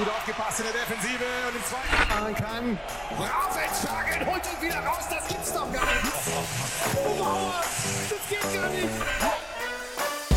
gut 0.00 0.08
aufgepasst 0.08 0.60
in 0.60 0.64
der 0.64 0.72
Defensive 0.72 1.24
und 1.48 1.56
im 1.56 1.64
zweiten 1.70 2.08
machen 2.08 2.34
kann. 2.34 2.78
Rausentschlagen, 3.18 4.26
holt 4.26 4.42
ihn 4.46 4.60
wieder 4.66 4.80
raus, 4.80 5.04
das 5.10 5.28
gibt's 5.28 5.52
doch 5.52 5.72
gar 5.72 5.84
nicht. 5.84 6.04
Oh, 7.04 7.52
das 8.08 8.54
gar 8.54 8.70
nicht. 8.70 8.88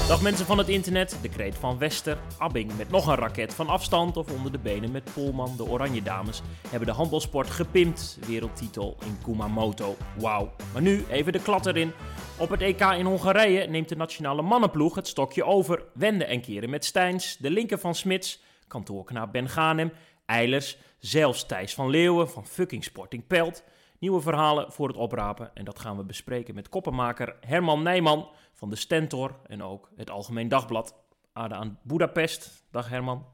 Dag 0.08 0.22
mensen 0.22 0.46
van 0.46 0.58
het 0.58 0.70
internet, 0.70 1.18
de 1.22 1.30
kreet 1.30 1.56
van 1.56 1.78
Wester, 1.78 2.18
Abbing 2.38 2.78
met 2.78 2.90
nog 2.90 3.08
een 3.08 3.16
raket 3.16 3.54
van 3.54 3.68
afstand 3.68 4.18
of 4.18 4.32
onder 4.32 4.52
de 4.52 4.58
benen 4.58 4.92
met 4.92 5.14
Polman. 5.14 5.58
De 5.58 5.66
Oranje 5.66 6.04
Dames 6.04 6.42
hebben 6.70 6.88
de 6.88 6.94
handbalsport 6.94 7.50
gepimpt. 7.50 8.18
Wereldtitel 8.28 8.98
in 9.06 9.18
Kumamoto. 9.24 9.96
Wauw. 10.20 10.54
Maar 10.74 10.82
nu 10.82 11.06
even 11.10 11.34
de 11.34 11.42
klad 11.42 11.66
erin. 11.66 11.92
Op 12.38 12.50
het 12.50 12.62
EK 12.62 12.82
in 12.82 13.06
Hongarije 13.06 13.68
neemt 13.68 13.90
de 13.90 13.96
nationale 13.96 14.42
mannenploeg 14.42 14.96
het 14.96 15.08
stokje 15.08 15.44
over. 15.44 15.84
Wenden 15.94 16.28
en 16.28 16.42
keren 16.42 16.70
met 16.70 16.86
Steins, 16.86 17.38
de 17.38 17.52
linker 17.52 17.80
van 17.80 17.96
Smits, 17.96 18.42
kantoorknaap 18.74 19.32
Ben 19.32 19.50
Ganem, 19.50 19.92
Eilers, 20.26 20.78
zelfs 21.00 21.46
Thijs 21.46 21.74
van 21.74 21.90
Leeuwen 21.90 22.30
van 22.30 22.48
fucking 22.48 22.84
Sporting 22.84 23.28
Pelt. 23.28 23.64
Nieuwe 24.00 24.22
verhalen 24.22 24.72
voor 24.72 24.88
het 24.88 24.98
oprapen 24.98 25.52
en 25.54 25.66
dat 25.66 25.80
gaan 25.80 25.98
we 25.98 26.04
bespreken 26.04 26.56
met 26.56 26.70
koppenmaker 26.70 27.36
Herman 27.40 27.84
Nijman 27.84 28.30
van 28.54 28.70
de 28.70 28.76
Stentor 28.76 29.36
en 29.48 29.64
ook 29.64 29.90
het 29.96 30.10
Algemeen 30.10 30.48
Dagblad. 30.48 30.96
Aarde 31.34 31.56
aan 31.56 31.80
Budapest. 31.84 32.64
Dag 32.72 32.90
Herman. 32.90 33.26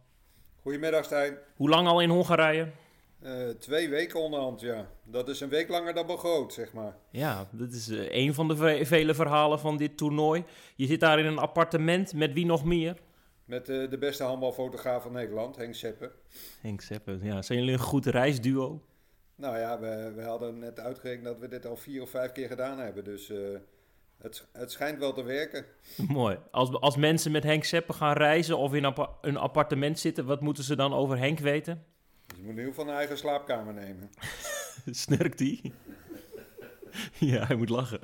Goedemiddag 0.61 1.05
Stijn. 1.05 1.37
Hoe 1.55 1.69
lang 1.69 1.87
al 1.87 1.99
in 1.99 2.09
Hongarije? 2.09 2.71
Uh, 3.23 3.49
twee 3.49 3.89
weken 3.89 4.19
onderhand, 4.19 4.61
ja. 4.61 4.89
Dat 5.03 5.29
is 5.29 5.39
een 5.39 5.49
week 5.49 5.69
langer 5.69 5.93
dan 5.93 6.07
begroot, 6.07 6.53
zeg 6.53 6.73
maar. 6.73 6.95
Ja, 7.11 7.47
dat 7.51 7.71
is 7.71 7.89
uh, 7.89 8.15
een 8.15 8.33
van 8.33 8.47
de 8.47 8.55
ve 8.55 8.85
vele 8.85 9.13
verhalen 9.13 9.59
van 9.59 9.77
dit 9.77 9.97
toernooi. 9.97 10.43
Je 10.75 10.85
zit 10.85 10.99
daar 10.99 11.19
in 11.19 11.25
een 11.25 11.37
appartement 11.37 12.13
met 12.13 12.33
wie 12.33 12.45
nog 12.45 12.63
meer? 12.63 12.97
Met 13.49 13.69
uh, 13.69 13.89
de 13.89 13.97
beste 13.97 14.23
handbalfotograaf 14.23 15.03
van 15.03 15.11
Nederland, 15.11 15.55
Henk 15.55 15.75
Seppen. 15.75 16.11
Henk 16.61 16.81
Seppen, 16.81 17.19
ja. 17.23 17.41
Zijn 17.41 17.59
jullie 17.59 17.73
een 17.73 17.79
goed 17.79 18.05
reisduo? 18.05 18.81
Nou 19.35 19.57
ja, 19.57 19.79
we, 19.79 20.11
we 20.15 20.21
hadden 20.21 20.59
net 20.59 20.79
uitgerekend 20.79 21.25
dat 21.25 21.39
we 21.39 21.47
dit 21.47 21.65
al 21.65 21.75
vier 21.75 22.01
of 22.01 22.09
vijf 22.09 22.31
keer 22.31 22.47
gedaan 22.47 22.79
hebben. 22.79 23.03
Dus 23.03 23.31
het, 24.17 24.47
het 24.51 24.71
schijnt 24.71 24.99
wel 24.99 25.13
te 25.13 25.23
werken. 25.23 25.65
Mooi. 26.07 26.37
Als, 26.51 26.71
als 26.71 26.95
mensen 26.95 27.31
met 27.31 27.43
Henk 27.43 27.63
Seppen 27.63 27.95
gaan 27.95 28.17
reizen 28.17 28.57
of 28.57 28.73
in 28.73 28.93
een 29.21 29.37
appartement 29.37 29.99
zitten, 29.99 30.25
wat 30.25 30.41
moeten 30.41 30.63
ze 30.63 30.75
dan 30.75 30.93
over 30.93 31.17
Henk 31.17 31.39
weten? 31.39 31.85
Ze 32.27 32.35
moeten 32.35 32.51
in 32.51 32.57
ieder 32.57 32.73
geval 32.73 32.87
een 32.87 32.97
eigen 32.97 33.17
slaapkamer 33.17 33.73
nemen. 33.73 34.09
Snurkt 34.85 35.39
hij? 35.39 35.71
ja, 37.31 37.45
hij 37.45 37.55
moet 37.55 37.69
lachen. 37.69 37.99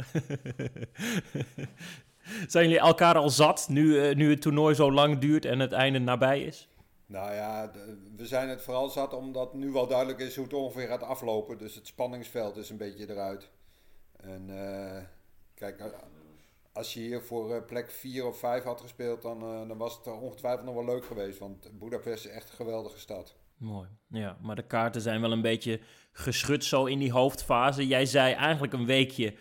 Zijn 2.48 2.64
jullie 2.64 2.80
elkaar 2.80 3.18
al 3.18 3.30
zat 3.30 3.68
nu, 3.70 3.84
uh, 3.84 4.16
nu 4.16 4.30
het 4.30 4.42
toernooi 4.42 4.76
zo 4.76 4.92
lang 4.92 5.18
duurt 5.18 5.46
en 5.46 5.60
het 5.60 5.72
einde 5.72 6.00
nabij 6.00 6.42
is? 6.44 6.70
Nou 7.06 7.34
ja, 7.34 7.72
we 8.16 8.26
zijn 8.26 8.50
het 8.50 8.62
vooral 8.62 8.90
zat 8.90 9.14
omdat 9.14 9.54
nu 9.54 9.72
wel 9.72 9.88
duidelijk 9.88 10.20
is 10.20 10.36
hoe 10.36 10.44
het 10.44 10.54
ongeveer 10.54 10.88
gaat 10.88 11.04
aflopen. 11.04 11.58
Dus 11.58 11.76
het 11.76 11.88
spanningsveld 11.88 12.58
is 12.58 12.70
een 12.70 12.78
beetje 12.78 13.10
eruit. 13.10 13.50
En 14.18 14.50
uh, 14.50 15.04
kijk, 15.54 15.84
als 16.74 16.94
je 16.94 17.00
hier 17.00 17.22
voor 17.22 17.64
plek 17.64 17.92
4 17.92 18.26
of 18.26 18.40
5 18.40 18.64
had 18.64 18.82
gespeeld, 18.82 19.22
dan, 19.22 19.40
dan 19.68 19.78
was 19.78 19.98
het 19.98 20.08
ongetwijfeld 20.08 20.66
nog 20.66 20.76
wel 20.76 20.86
leuk 20.86 21.06
geweest. 21.06 21.40
Want 21.40 21.80
Budapest 21.80 22.26
is 22.26 22.32
echt 22.32 22.50
een 22.50 22.56
geweldige 22.56 23.00
stad. 23.00 23.36
Mooi. 23.58 23.88
Ja, 24.08 24.38
maar 24.42 24.56
de 24.56 24.68
kaarten 24.68 25.02
zijn 25.02 25.22
wel 25.22 25.32
een 25.32 25.42
beetje 25.42 25.80
geschud 26.12 26.64
zo 26.64 26.86
in 26.86 27.00
die 27.00 27.12
hoofdfase. 27.12 27.88
Jij 27.88 28.06
zei 28.06 28.34
eigenlijk 28.34 28.74
een 28.74 28.86
weekje 28.86 29.34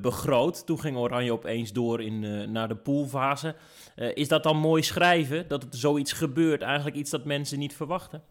begroot. 0.00 0.66
Toen 0.66 0.80
ging 0.80 0.96
Oranje 0.96 1.32
opeens 1.32 1.72
door 1.72 2.02
in, 2.02 2.22
uh, 2.22 2.46
naar 2.46 2.68
de 2.68 2.76
poolfase. 2.76 3.54
Uh, 3.96 4.10
is 4.14 4.28
dat 4.28 4.42
dan 4.42 4.56
mooi 4.56 4.82
schrijven, 4.82 5.48
dat 5.48 5.62
het 5.62 5.76
zoiets 5.76 6.12
gebeurt? 6.12 6.62
Eigenlijk 6.62 6.96
iets 6.96 7.10
dat 7.10 7.24
mensen 7.24 7.58
niet 7.58 7.74
verwachten? 7.74 8.22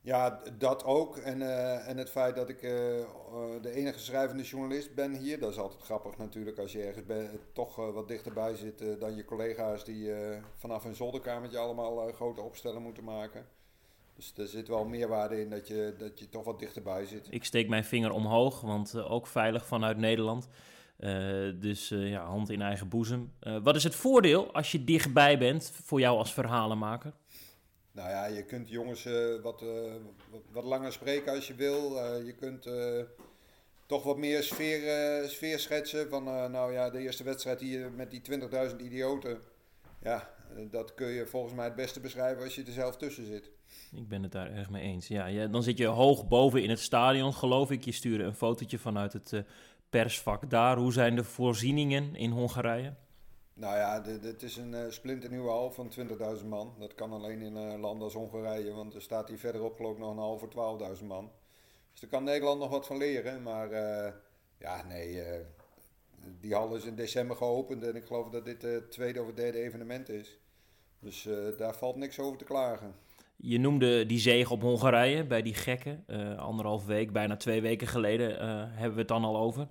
Ja, 0.00 0.40
dat 0.58 0.84
ook. 0.84 1.16
En, 1.16 1.42
en 1.86 1.96
het 1.96 2.10
feit 2.10 2.36
dat 2.36 2.48
ik 2.48 2.60
de 2.60 3.70
enige 3.72 3.98
schrijvende 3.98 4.42
journalist 4.42 4.94
ben 4.94 5.14
hier. 5.14 5.38
Dat 5.40 5.50
is 5.50 5.58
altijd 5.58 5.82
grappig 5.82 6.16
natuurlijk 6.16 6.58
als 6.58 6.72
je 6.72 6.82
ergens 6.82 7.06
ben, 7.06 7.30
toch 7.52 7.76
wat 7.76 8.08
dichterbij 8.08 8.54
zit 8.54 9.00
dan 9.00 9.16
je 9.16 9.24
collega's... 9.24 9.84
die 9.84 10.10
vanaf 10.54 10.82
hun 10.82 10.94
zolderkamertje 10.94 11.58
allemaal 11.58 12.12
grote 12.12 12.40
opstellen 12.40 12.82
moeten 12.82 13.04
maken. 13.04 13.46
Dus 14.14 14.32
er 14.36 14.46
zit 14.46 14.68
wel 14.68 14.84
meerwaarde 14.84 15.40
in 15.40 15.50
dat 15.50 15.68
je, 15.68 15.94
dat 15.98 16.18
je 16.18 16.28
toch 16.28 16.44
wat 16.44 16.58
dichterbij 16.58 17.04
zit. 17.04 17.26
Ik 17.30 17.44
steek 17.44 17.68
mijn 17.68 17.84
vinger 17.84 18.10
omhoog, 18.10 18.60
want 18.60 18.96
ook 18.96 19.26
veilig 19.26 19.66
vanuit 19.66 19.96
Nederland. 19.96 20.48
Uh, 20.98 21.52
dus 21.60 21.90
uh, 21.90 22.10
ja, 22.10 22.24
hand 22.24 22.50
in 22.50 22.62
eigen 22.62 22.88
boezem. 22.88 23.32
wat 23.62 23.76
is 23.76 23.84
het 23.84 23.94
voordeel 23.94 24.52
als 24.52 24.72
je 24.72 24.84
dichtbij 24.84 25.38
bent 25.38 25.72
voor 25.84 26.00
jou 26.00 26.18
als 26.18 26.32
verhalenmaker? 26.32 27.12
Nou 27.92 28.08
ja, 28.08 28.26
je 28.26 28.44
kunt 28.44 28.68
jongens 28.68 29.08
wat, 29.42 29.64
wat, 30.30 30.42
wat, 30.52 30.64
langer 30.64 30.92
spreken 30.92 31.32
als 31.32 31.46
je 31.46 31.54
wil. 31.54 31.96
je 32.24 32.34
kunt 32.38 32.68
toch 33.86 34.02
wat 34.02 34.16
meer 34.16 34.42
sfeer, 34.42 35.28
sfeer 35.28 35.58
schetsen. 35.58 36.08
Van 36.08 36.24
nou 36.24 36.72
ja, 36.72 36.90
de 36.90 36.98
eerste 36.98 37.24
wedstrijd 37.24 37.60
hier 37.60 37.90
met 37.90 38.10
die 38.10 38.22
20.000 38.70 38.76
idioten. 38.78 39.38
Ja, 40.02 40.30
dat 40.70 40.94
kun 40.94 41.06
je 41.06 41.26
volgens 41.26 41.54
mij 41.54 41.64
het 41.64 41.74
beste 41.74 42.00
beschrijven 42.00 42.44
als 42.44 42.54
je 42.54 42.64
er 42.64 42.72
zelf 42.72 42.96
tussen 42.96 43.26
zit. 43.26 43.50
Ik 43.92 44.08
ben 44.08 44.22
het 44.22 44.32
daar 44.32 44.52
erg 44.52 44.70
mee 44.70 44.82
eens. 44.82 45.08
Ja, 45.08 45.26
ja, 45.26 45.46
dan 45.46 45.62
zit 45.62 45.78
je 45.78 45.86
hoog 45.86 46.28
boven 46.28 46.62
in 46.62 46.70
het 46.70 46.80
stadion, 46.80 47.34
geloof 47.34 47.70
ik. 47.70 47.84
Je 47.84 47.92
stuurde 47.92 48.24
een 48.24 48.34
fotootje 48.34 48.78
vanuit 48.78 49.12
het 49.12 49.32
uh, 49.32 49.40
persvak 49.90 50.50
daar. 50.50 50.76
Hoe 50.76 50.92
zijn 50.92 51.16
de 51.16 51.24
voorzieningen 51.24 52.14
in 52.14 52.30
Hongarije? 52.30 52.94
Nou 53.54 53.76
ja, 53.76 54.02
het 54.20 54.42
is 54.42 54.56
een 54.56 54.72
uh, 54.72 54.84
splinternieuwe 54.88 55.48
hal 55.48 55.70
van 55.70 55.92
20.000 56.38 56.46
man. 56.46 56.74
Dat 56.78 56.94
kan 56.94 57.12
alleen 57.12 57.40
in 57.40 57.54
een 57.54 57.74
uh, 57.74 57.80
land 57.80 58.02
als 58.02 58.14
Hongarije, 58.14 58.72
want 58.72 58.94
er 58.94 59.02
staat 59.02 59.28
hier 59.28 59.38
verderop 59.38 59.76
geloof 59.76 59.98
nog 59.98 60.10
een 60.10 60.18
hal 60.18 60.38
voor 60.38 60.98
12.000 60.98 61.04
man. 61.04 61.30
Dus 61.90 62.00
daar 62.00 62.10
kan 62.10 62.24
Nederland 62.24 62.60
nog 62.60 62.70
wat 62.70 62.86
van 62.86 62.96
leren. 62.96 63.42
Maar 63.42 63.70
ja, 64.58 64.82
nee, 64.82 65.22
die 66.40 66.54
hal 66.54 66.74
is 66.74 66.84
in 66.84 66.94
december 66.94 67.36
geopend 67.36 67.82
en 67.82 67.96
ik 67.96 68.04
geloof 68.04 68.28
dat 68.28 68.44
dit 68.44 68.62
het 68.62 68.90
tweede 68.90 69.22
of 69.22 69.32
derde 69.32 69.58
evenement 69.58 70.08
is. 70.08 70.38
Dus 70.98 71.28
daar 71.56 71.74
valt 71.74 71.96
niks 71.96 72.18
over 72.18 72.38
te 72.38 72.44
klagen. 72.44 72.94
Je 73.36 73.58
noemde 73.58 74.06
die 74.06 74.18
zege 74.18 74.52
op 74.52 74.62
Hongarije 74.62 75.24
bij 75.24 75.42
die 75.42 75.54
gekken. 75.54 76.04
Uh, 76.06 76.38
anderhalf 76.38 76.86
week, 76.86 77.12
bijna 77.12 77.36
twee 77.36 77.60
weken 77.60 77.86
geleden 77.86 78.30
uh, 78.30 78.38
hebben 78.68 78.92
we 78.92 78.98
het 78.98 79.08
dan 79.08 79.24
al 79.24 79.36
over. 79.36 79.68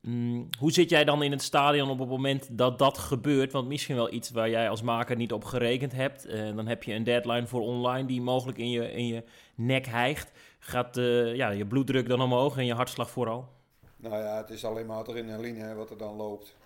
Mm, 0.00 0.48
hoe 0.58 0.72
zit 0.72 0.90
jij 0.90 1.04
dan 1.04 1.22
in 1.22 1.30
het 1.30 1.42
stadion 1.42 1.90
op 1.90 1.98
het 1.98 2.08
moment 2.08 2.58
dat 2.58 2.78
dat 2.78 2.98
gebeurt? 2.98 3.52
Want 3.52 3.68
misschien 3.68 3.96
wel 3.96 4.12
iets 4.12 4.30
waar 4.30 4.50
jij 4.50 4.68
als 4.68 4.82
maker 4.82 5.16
niet 5.16 5.32
op 5.32 5.44
gerekend 5.44 5.92
hebt. 5.92 6.26
Uh, 6.26 6.56
dan 6.56 6.66
heb 6.66 6.82
je 6.82 6.94
een 6.94 7.04
deadline 7.04 7.46
voor 7.46 7.60
online 7.60 8.06
die 8.06 8.22
mogelijk 8.22 8.58
in 8.58 8.70
je, 8.70 8.92
in 8.92 9.06
je 9.06 9.24
nek 9.54 9.86
hijgt. 9.86 10.32
Gaat 10.58 10.96
ja, 11.34 11.50
je 11.50 11.66
bloeddruk 11.66 12.08
dan 12.08 12.20
omhoog 12.20 12.56
en 12.56 12.66
je 12.66 12.74
hartslag 12.74 13.10
vooral? 13.10 13.48
Nou 13.96 14.16
ja, 14.16 14.36
het 14.36 14.50
is 14.50 14.64
alleen 14.64 14.86
maar 14.86 14.96
adrenaline 14.96 15.58
hè, 15.58 15.74
wat 15.74 15.90
er 15.90 15.98
dan 15.98 16.16
loopt. 16.16 16.56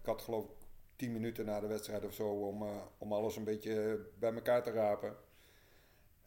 ik 0.00 0.06
had 0.06 0.22
geloof 0.22 0.44
ik 0.44 0.50
tien 0.96 1.12
minuten 1.12 1.44
na 1.44 1.60
de 1.60 1.66
wedstrijd 1.66 2.04
of 2.04 2.14
zo 2.14 2.28
om, 2.28 2.64
om 2.98 3.12
alles 3.12 3.36
een 3.36 3.44
beetje 3.44 4.00
bij 4.18 4.32
elkaar 4.34 4.62
te 4.62 4.70
rapen. 4.70 5.16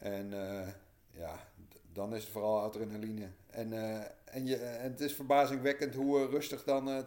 En 0.02 0.32
uh, 0.34 0.68
ja, 1.12 1.48
dan 1.94 2.16
is 2.16 2.24
het 2.24 2.32
vooral 2.32 2.62
adrenaline. 2.62 3.28
En, 3.50 3.72
uh, 3.72 4.02
en, 4.26 4.46
je, 4.46 4.56
en 4.56 4.92
het 4.92 5.00
is 5.00 5.14
verbazingwekkend 5.14 5.96
hoe 5.96 6.28
rustig 6.28 6.64
dan 6.64 6.90
uh, 6.90 7.00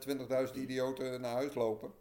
20.000 0.49 0.55
idioten 0.55 1.21
naar 1.21 1.33
huis 1.33 1.54
lopen. 1.54 1.93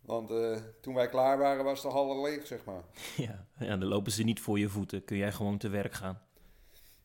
Want 0.00 0.32
toen 0.80 0.94
wij 0.94 1.08
klaar 1.08 1.38
waren, 1.38 1.64
was 1.64 1.82
de 1.82 1.88
hal 1.88 2.22
leeg, 2.22 2.46
zeg 2.46 2.64
maar. 2.64 2.82
Ja, 3.16 3.46
ja, 3.58 3.76
dan 3.76 3.88
lopen 3.88 4.12
ze 4.12 4.22
niet 4.22 4.40
voor 4.40 4.58
je 4.58 4.68
voeten. 4.68 5.04
Kun 5.04 5.16
jij 5.16 5.32
gewoon 5.32 5.58
te 5.58 5.68
werk 5.68 5.92
gaan. 5.92 6.22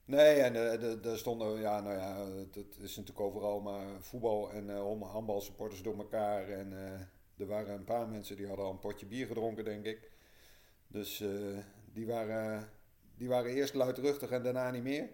Nee, 0.05 0.35
en 0.41 0.55
er 1.03 1.17
stonden, 1.17 1.59
ja, 1.59 1.81
nou 1.81 1.95
ja, 1.95 2.25
dat 2.51 2.65
is 2.79 2.95
natuurlijk 2.95 3.25
overal, 3.25 3.59
maar 3.59 3.85
voetbal 3.99 4.51
en 4.51 4.69
uh, 4.69 5.11
handbalsupporters 5.11 5.81
door 5.81 5.97
elkaar. 5.97 6.49
En 6.49 6.71
er 7.37 7.47
waren 7.47 7.73
een 7.73 7.83
paar 7.83 8.07
mensen 8.07 8.35
die 8.35 8.47
hadden 8.47 8.65
al 8.65 8.71
een 8.71 8.79
potje 8.79 9.05
bier 9.05 9.27
gedronken, 9.27 9.65
denk 9.65 9.85
ik. 9.85 10.11
Dus 10.87 11.23
die 11.97 12.05
waren, 12.05 12.69
die 13.17 13.27
waren 13.27 13.51
eerst 13.51 13.73
luidruchtig 13.73 14.29
en 14.29 14.43
daarna 14.43 14.71
niet 14.71 14.83
meer. 14.83 15.09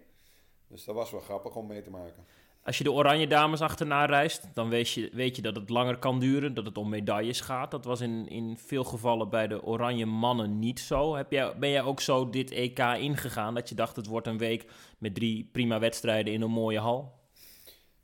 Dus 0.68 0.84
dat 0.84 0.94
was 0.94 1.10
wel 1.10 1.20
grappig 1.20 1.56
om 1.56 1.66
mee 1.66 1.82
te 1.82 1.90
maken. 1.90 2.24
Als 2.62 2.78
je 2.78 2.84
de 2.84 2.92
Oranje 2.92 3.26
Dames 3.26 3.60
achterna 3.60 4.04
reist, 4.04 4.54
dan 4.54 4.68
weet 4.68 4.90
je, 4.90 5.10
weet 5.12 5.36
je 5.36 5.42
dat 5.42 5.56
het 5.56 5.68
langer 5.68 5.98
kan 5.98 6.20
duren, 6.20 6.54
dat 6.54 6.64
het 6.64 6.78
om 6.78 6.88
medailles 6.88 7.40
gaat. 7.40 7.70
Dat 7.70 7.84
was 7.84 8.00
in, 8.00 8.28
in 8.28 8.56
veel 8.56 8.84
gevallen 8.84 9.28
bij 9.28 9.46
de 9.46 9.62
Oranje 9.62 10.06
Mannen 10.06 10.58
niet 10.58 10.80
zo. 10.80 11.14
Heb 11.14 11.32
jij, 11.32 11.58
ben 11.58 11.70
jij 11.70 11.82
ook 11.82 12.00
zo 12.00 12.30
dit 12.30 12.50
EK 12.50 12.78
ingegaan, 12.78 13.54
dat 13.54 13.68
je 13.68 13.74
dacht 13.74 13.96
het 13.96 14.06
wordt 14.06 14.26
een 14.26 14.38
week 14.38 14.70
met 14.98 15.14
drie 15.14 15.48
prima 15.52 15.78
wedstrijden 15.78 16.32
in 16.32 16.42
een 16.42 16.50
mooie 16.50 16.78
hal? 16.78 17.12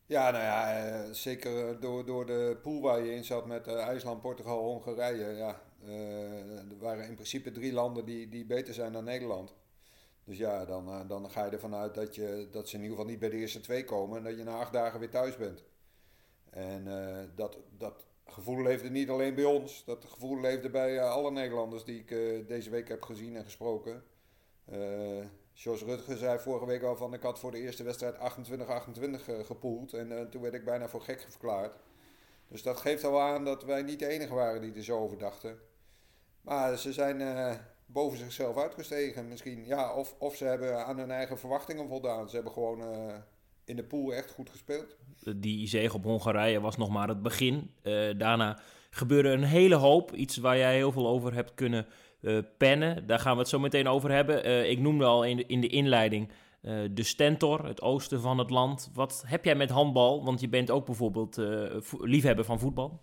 Ja, 0.07 0.31
nou 0.31 0.45
ja, 0.45 0.77
eh, 0.77 1.11
zeker 1.13 1.81
door, 1.81 2.07
door 2.07 2.27
de 2.27 2.59
pool 2.63 2.81
waar 2.81 3.05
je 3.05 3.15
in 3.15 3.25
zat 3.25 3.47
met 3.47 3.69
uh, 3.69 3.87
IJsland, 3.87 4.21
Portugal, 4.21 4.59
Hongarije. 4.59 5.37
Ja, 5.37 5.61
er 5.89 6.79
waren 6.79 7.07
in 7.09 7.15
principe 7.15 7.51
drie 7.51 7.73
landen 7.73 8.05
die, 8.05 8.29
die 8.29 8.45
beter 8.45 8.75
zijn 8.75 8.93
dan 8.93 9.05
Nederland. 9.05 9.55
Dus 10.31 10.39
ja, 10.39 10.65
dan, 10.65 10.89
uh, 10.89 11.01
dan 11.09 11.31
ga 11.31 11.45
je 11.45 11.51
ervan 11.51 11.75
uit 11.75 11.95
dat, 11.95 12.15
je, 12.15 12.49
dat 12.51 12.69
ze 12.69 12.77
in 12.77 12.83
ieder 12.83 12.97
geval 12.97 13.11
niet 13.11 13.21
bij 13.21 13.29
de 13.29 13.37
eerste 13.37 13.61
twee 13.61 13.85
komen 13.85 14.19
en 14.19 14.25
dat 14.25 14.37
je 14.37 14.45
na 14.45 14.59
acht 14.59 14.73
dagen 14.73 15.01
weer 15.01 15.11
thuis 15.11 15.37
bent. 15.37 15.65
En 16.51 16.87
uh, 16.87 17.19
dat, 17.35 17.59
dat 17.79 18.07
gevoel 18.27 18.63
leefde 18.63 18.91
niet 18.91 19.11
alleen 19.11 19.35
bij 19.35 19.45
ons, 19.45 19.85
dat 19.85 20.05
gevoel 20.05 20.41
leefde 20.41 20.71
bij 20.71 21.03
alle 21.03 21.31
Nederlanders 21.31 21.85
die 21.85 21.99
ik 21.99 22.09
deze 22.49 22.71
week 22.71 22.89
heb 22.89 23.03
gezien 23.03 23.37
en 23.37 23.45
gesproken. 23.45 24.03
Uh, 24.73 25.25
Jos 25.53 25.83
Rutger 25.83 26.17
zei 26.17 26.39
vorige 26.39 26.67
week 26.67 26.83
al 26.83 26.97
van 26.97 27.15
ik 27.15 27.23
had 27.23 27.39
voor 27.39 27.51
de 27.51 27.59
eerste 27.59 27.83
wedstrijd 27.83 28.15
28-28 28.15 29.47
gepoeld. 29.47 29.93
En 29.93 30.31
toen 30.31 30.43
werd 30.43 30.55
ik 30.55 30.65
bijna 30.65 30.89
voor 30.89 31.03
gek 31.03 31.21
verklaard. 31.29 31.77
Dus 32.51 32.63
dat 32.63 32.77
geeft 32.77 33.05
al 33.05 33.21
aan 33.21 33.45
dat 33.45 33.65
wij 33.65 33.83
niet 33.83 33.99
de 33.99 34.09
enige 34.09 34.35
waren 34.35 34.61
die 34.61 34.75
er 34.75 34.85
zo 34.85 34.99
over 34.99 35.19
dachten. 35.19 35.59
Maar 36.41 36.79
ze 36.79 36.93
zijn 36.93 37.59
boven 37.87 38.19
zichzelf 38.19 38.57
uitgestegen 38.57 39.29
misschien. 39.29 39.67
Ja, 39.67 39.95
of, 39.95 40.15
of 40.19 40.37
ze 40.37 40.45
hebben 40.45 40.87
aan 40.87 40.99
hun 40.99 41.11
eigen 41.11 41.39
verwachtingen 41.39 41.89
voldaan. 41.89 42.29
Ze 42.29 42.35
hebben 42.35 42.53
gewoon 42.53 42.83
in 43.65 43.77
de 43.77 43.85
pool 43.85 44.15
echt 44.15 44.31
goed 44.31 44.51
gespeeld. 44.51 44.97
Die 45.37 45.69
zege 45.69 45.97
op 45.97 46.05
Hongarije 46.05 46.61
was 46.61 46.77
nog 46.77 46.91
maar 46.91 47.09
het 47.09 47.23
begin. 47.23 47.71
Uh, 47.83 48.19
daarna 48.19 48.59
gebeurde 48.91 49.29
een 49.29 49.45
hele 49.45 49.75
hoop. 49.75 50.13
Iets 50.15 50.37
waar 50.37 50.57
jij 50.57 50.75
heel 50.75 50.93
veel 50.93 51.09
over 51.09 51.35
hebt 51.35 51.55
kunnen 51.55 51.87
pennen. 52.59 53.07
Daar 53.07 53.19
gaan 53.19 53.33
we 53.33 53.41
het 53.41 53.49
zo 53.49 53.59
meteen 53.59 53.89
over 53.89 54.11
hebben. 54.11 54.71
Ik 54.71 54.79
noemde 54.79 55.05
al 55.05 55.25
in 55.25 55.49
in 55.49 55.61
de 55.61 55.69
inleiding 55.69 56.31
de 56.93 57.03
Stentor, 57.03 57.65
het 57.65 57.83
oosten 57.83 58.21
van 58.21 58.39
het 58.39 58.51
land. 58.51 58.91
Wat 58.95 59.23
heb 59.27 59.45
jij 59.45 59.55
met 59.55 59.71
handbal? 59.71 60.25
Want 60.25 60.41
je 60.41 60.49
bent 60.49 60.71
ook 60.71 60.87
bijvoorbeeld 60.87 61.37
liefhebber 61.99 62.45
van 62.45 62.59
voetbal. 62.59 63.01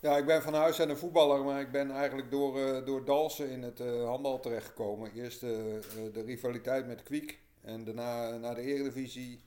Ja, 0.00 0.16
ik 0.16 0.26
ben 0.26 0.42
van 0.42 0.54
huis 0.54 0.80
uit 0.80 0.88
een 0.88 0.96
voetballer, 0.96 1.44
maar 1.44 1.60
ik 1.60 1.70
ben 1.70 1.90
eigenlijk 1.90 2.30
door, 2.30 2.84
door 2.84 3.04
Dalsen 3.04 3.50
in 3.50 3.62
het 3.62 3.78
handbal 4.04 4.40
terechtgekomen. 4.40 5.12
Eerst 5.12 5.40
de 5.40 6.22
rivaliteit 6.26 6.86
met 6.86 7.02
Kwiek 7.02 7.40
en 7.60 7.84
daarna 7.84 8.36
naar 8.36 8.54
de 8.54 8.62
Eredivisie 8.62 9.44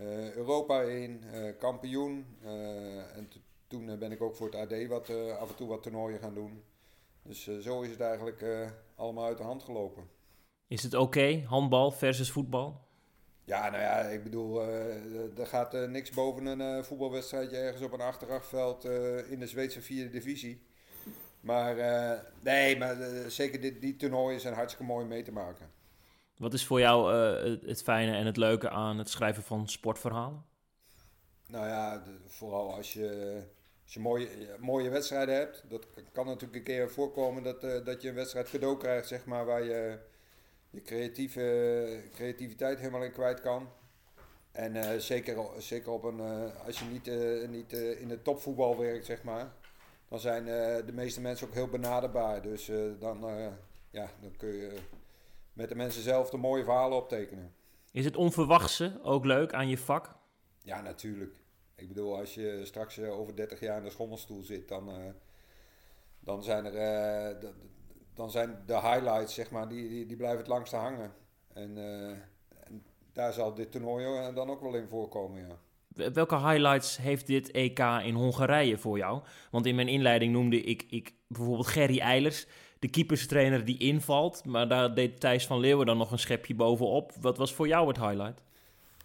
uh, 0.00 0.34
Europa 0.34 0.82
in, 0.82 1.22
uh, 1.34 1.58
kampioen. 1.58 2.26
Uh, 2.44 3.16
en 3.16 3.28
toen 3.66 3.98
ben 3.98 4.12
ik 4.12 4.22
ook 4.22 4.36
voor 4.36 4.50
het 4.50 4.72
AD 4.72 4.86
wat, 4.86 5.10
af 5.38 5.48
en 5.48 5.56
toe 5.56 5.68
wat 5.68 5.82
toernooien 5.82 6.18
gaan 6.18 6.34
doen. 6.34 6.62
Dus 7.22 7.58
zo 7.60 7.82
is 7.82 7.90
het 7.90 8.00
eigenlijk 8.00 8.44
allemaal 8.94 9.24
uit 9.24 9.38
de 9.38 9.44
hand 9.44 9.62
gelopen. 9.62 10.08
Is 10.68 10.82
het 10.82 10.94
oké, 10.94 11.42
handbal 11.46 11.90
versus 11.90 12.30
voetbal? 12.30 12.86
Ja, 13.44 13.70
nou 13.70 13.82
ja, 13.82 13.98
ik 13.98 14.22
bedoel, 14.22 14.62
er 15.36 15.46
gaat 15.46 15.88
niks 15.88 16.10
boven 16.10 16.46
een 16.46 16.84
voetbalwedstrijdje 16.84 17.56
ergens 17.56 17.82
op 17.82 17.92
een 17.92 18.00
achterachtveld 18.00 18.84
in 19.28 19.38
de 19.38 19.46
Zweedse 19.46 19.82
vierde 19.82 20.10
divisie. 20.10 20.66
Maar 21.40 21.76
nee, 22.40 22.78
maar 22.78 22.96
zeker 23.28 23.60
die, 23.60 23.78
die 23.78 23.96
toernooien 23.96 24.40
zijn 24.40 24.54
hartstikke 24.54 24.92
mooi 24.92 25.06
mee 25.06 25.22
te 25.22 25.32
maken. 25.32 25.70
Wat 26.38 26.54
is 26.54 26.66
voor 26.66 26.80
jou 26.80 27.14
uh, 27.14 27.68
het, 27.68 27.82
fijne 27.82 28.16
en 28.16 28.26
het 28.26 28.36
leuke 28.36 28.70
aan 28.70 28.98
het 28.98 29.08
schrijven 29.08 29.42
van 29.42 29.68
sportverhalen? 29.68 30.44
Nou 31.46 31.66
ja, 31.66 32.02
vooral 32.26 32.74
als 32.74 32.92
je, 32.92 33.40
als 33.84 33.94
je 33.94 34.00
mooie, 34.00 34.28
mooie 34.58 34.88
wedstrijden 34.88 35.34
hebt. 35.34 35.64
Dat 35.68 35.86
kan 36.12 36.26
natuurlijk 36.26 36.56
een 36.56 36.62
keer 36.62 36.90
voorkomen 36.90 37.42
dat, 37.42 37.64
uh, 37.64 37.84
dat 37.84 38.02
je 38.02 38.08
een 38.08 38.14
wedstrijd 38.14 38.50
cadeau 38.50 38.76
krijgt, 38.76 39.08
zeg 39.08 39.24
maar, 39.24 39.44
waar 39.44 39.64
je 39.64 39.98
je 40.70 40.82
creatieve, 40.82 42.02
creativiteit 42.14 42.78
helemaal 42.78 43.02
in 43.02 43.12
kwijt 43.12 43.40
kan. 43.40 43.68
En 44.52 44.74
uh, 44.74 44.90
zeker, 44.96 45.44
zeker 45.58 45.92
op 45.92 46.04
een, 46.04 46.20
als 46.66 46.78
je 46.78 46.84
niet, 46.84 47.10
niet 47.50 47.72
in 47.72 48.10
het 48.10 48.24
topvoetbal 48.24 48.78
werkt, 48.78 49.06
zeg 49.06 49.22
maar, 49.22 49.52
dan 50.08 50.18
zijn 50.18 50.44
de 50.86 50.92
meeste 50.92 51.20
mensen 51.20 51.46
ook 51.46 51.54
heel 51.54 51.68
benaderbaar. 51.68 52.42
Dus 52.42 52.70
dan, 52.98 53.18
ja, 53.90 54.10
dan 54.20 54.36
kun 54.36 54.48
je 54.48 54.78
met 55.52 55.68
de 55.68 55.74
mensen 55.74 56.02
zelf 56.02 56.30
de 56.30 56.36
mooie 56.36 56.64
verhalen 56.64 56.98
optekenen. 56.98 57.54
Is 57.92 58.04
het 58.04 58.16
onverwachte 58.16 59.00
ook 59.02 59.24
leuk 59.24 59.52
aan 59.52 59.68
je 59.68 59.78
vak? 59.78 60.16
Ja, 60.62 60.80
natuurlijk. 60.80 61.34
Ik 61.74 61.88
bedoel, 61.88 62.16
als 62.18 62.34
je 62.34 62.60
straks 62.64 62.98
eh, 62.98 63.18
over 63.18 63.36
30 63.36 63.60
jaar 63.60 63.76
in 63.76 63.84
de 63.84 63.90
schommelstoel 63.90 64.42
zit, 64.42 64.68
dan, 64.68 65.14
dan 66.20 66.42
zijn 66.42 66.64
er 66.64 67.38
dan 68.18 68.30
zijn 68.30 68.62
de 68.66 68.80
highlights, 68.80 69.34
zeg 69.34 69.50
maar, 69.50 69.68
die, 69.68 69.88
die, 69.88 70.06
die 70.06 70.16
blijven 70.16 70.38
het 70.38 70.46
langste 70.46 70.76
hangen. 70.76 71.12
En, 71.54 71.76
uh, 71.76 72.08
en 72.64 72.84
daar 73.12 73.32
zal 73.32 73.54
dit 73.54 73.72
toernooi 73.72 74.32
dan 74.34 74.50
ook 74.50 74.60
wel 74.60 74.74
in 74.74 74.88
voorkomen, 74.88 75.46
ja. 75.46 75.56
Welke 76.12 76.36
highlights 76.36 76.96
heeft 76.96 77.26
dit 77.26 77.50
EK 77.50 77.78
in 77.78 78.14
Hongarije 78.14 78.78
voor 78.78 78.98
jou? 78.98 79.22
Want 79.50 79.66
in 79.66 79.74
mijn 79.74 79.88
inleiding 79.88 80.32
noemde 80.32 80.60
ik, 80.60 80.86
ik 80.88 81.14
bijvoorbeeld 81.26 81.66
Gerry 81.66 81.98
Eilers 81.98 82.46
de 82.78 82.88
keeperstrainer 82.88 83.64
die 83.64 83.78
invalt. 83.78 84.44
Maar 84.44 84.68
daar 84.68 84.94
deed 84.94 85.20
Thijs 85.20 85.46
van 85.46 85.60
Leeuwen 85.60 85.86
dan 85.86 85.98
nog 85.98 86.10
een 86.10 86.18
schepje 86.18 86.54
bovenop. 86.54 87.12
Wat 87.20 87.38
was 87.38 87.54
voor 87.54 87.68
jou 87.68 87.88
het 87.88 87.96
highlight? 87.96 88.42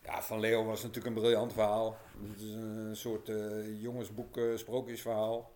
Ja, 0.03 0.21
Van 0.21 0.39
Leeuwen 0.39 0.65
was 0.65 0.83
natuurlijk 0.83 1.15
een 1.15 1.21
briljant 1.21 1.53
verhaal. 1.53 1.97
Het 2.31 2.41
is 2.41 2.53
een 2.53 2.95
soort 2.95 3.29
uh, 3.29 3.81
jongensboek, 3.81 4.37
uh, 4.37 4.57
sprookjesverhaal. 4.57 5.51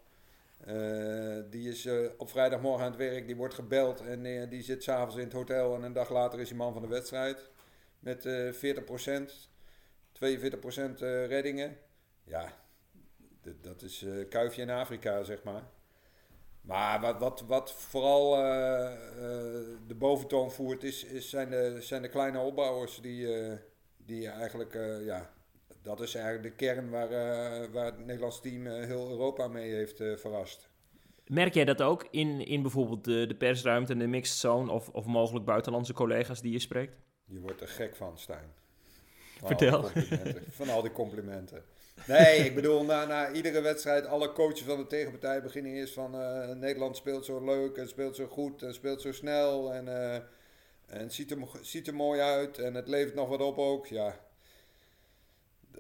Uh, 0.66 1.44
die 1.50 1.70
is 1.70 1.88
op 2.18 2.30
vrijdagmorgen 2.30 2.86
aan 2.86 2.92
het 2.92 3.00
werk, 3.00 3.26
die 3.26 3.36
wordt 3.36 3.54
gebeld 3.54 4.02
en 4.02 4.50
die 4.50 4.62
zit 4.62 4.84
s'avonds 4.84 5.16
in 5.16 5.24
het 5.24 5.34
hotel. 5.34 5.76
En 5.76 5.84
een 5.84 5.94
dag 5.94 6.10
later 6.10 6.40
is 6.40 6.50
hij 6.50 6.58
man 6.58 6.74
van 6.74 6.82
de 6.82 6.88
wedstrijd. 6.88 7.50
Met 8.00 8.28
40%, 8.28 8.30
42% 10.12 11.00
reddingen. 11.28 11.78
Ja, 12.24 12.54
dat 13.62 13.82
is 13.82 14.06
kuifje 14.30 14.62
in 14.62 14.70
Afrika, 14.70 15.24
zeg 15.24 15.44
maar. 15.44 15.64
Maar 16.62 17.02
wat, 17.02 17.20
wat, 17.20 17.42
wat 17.42 17.72
vooral 17.74 18.32
de 19.88 19.96
boventoon 19.96 20.52
voert, 20.52 20.84
is, 20.84 21.04
is 21.04 21.30
zijn, 21.30 21.50
de, 21.50 21.78
zijn 21.80 22.02
de 22.02 22.10
kleine 22.10 22.40
opbouwers 22.40 23.02
die, 23.02 23.28
die 23.98 24.30
eigenlijk, 24.30 24.74
ja, 25.02 25.37
dat 25.88 26.02
is 26.02 26.16
eigenlijk 26.16 26.44
de 26.44 26.66
kern 26.66 26.90
waar, 26.90 27.10
waar 27.72 27.86
het 27.86 28.06
Nederlands 28.06 28.42
team 28.42 28.66
heel 28.66 29.10
Europa 29.10 29.48
mee 29.48 29.74
heeft 29.74 29.98
verrast. 29.98 30.70
Merk 31.28 31.54
jij 31.54 31.66
dat 31.66 31.82
ook 31.82 32.08
in, 32.12 32.46
in 32.46 32.62
bijvoorbeeld 32.62 33.04
de, 33.04 33.28
de 33.28 33.36
persruimte 33.36 33.92
en 33.92 34.00
de 34.00 34.08
mixed 34.08 34.38
zone 34.38 34.72
of, 34.72 34.90
of 34.90 35.06
mogelijk 35.06 35.46
buitenlandse 35.46 35.94
collega's 35.94 36.42
die 36.42 36.52
je 36.52 36.60
spreekt? 36.60 36.98
Je 37.26 37.40
wordt 37.40 37.62
er 37.62 37.68
gek 37.68 37.96
van, 37.96 38.18
Stijn. 38.18 38.54
Van 39.40 39.48
Vertel. 39.48 39.90
van 40.50 40.70
al 40.70 40.82
die 40.82 40.92
complimenten. 40.92 41.64
Nee, 42.08 42.38
ik 42.46 42.56
bedoel, 42.56 42.84
na, 42.84 43.06
na 43.06 43.32
iedere 43.32 43.62
wedstrijd, 43.62 44.06
alle 44.06 44.32
coaches 44.32 44.62
van 44.62 44.78
de 44.78 44.88
tegenpartij 44.88 45.42
beginnen 45.42 45.72
eerst 45.72 45.94
van 45.94 46.12
Nederland 46.60 46.98
speelt 46.98 47.26
zo 47.26 47.46
leuk 47.46 47.78
en 47.78 47.88
speelt 47.88 48.16
zo 48.16 48.26
goed 48.26 48.62
en 48.62 48.74
speelt 48.74 49.02
zo 49.02 49.12
snel 49.12 49.74
en, 49.74 49.88
en 50.86 51.12
ziet, 51.12 51.32
er, 51.32 51.38
ziet 51.62 51.88
er 51.88 51.96
mooi 51.96 52.22
uit 52.22 52.58
en 52.58 52.74
het 52.74 52.88
levert 52.88 53.16
nog 53.16 53.30
wat 53.30 53.42
op 53.42 53.58
ook. 53.58 53.88
Ja, 53.88 54.20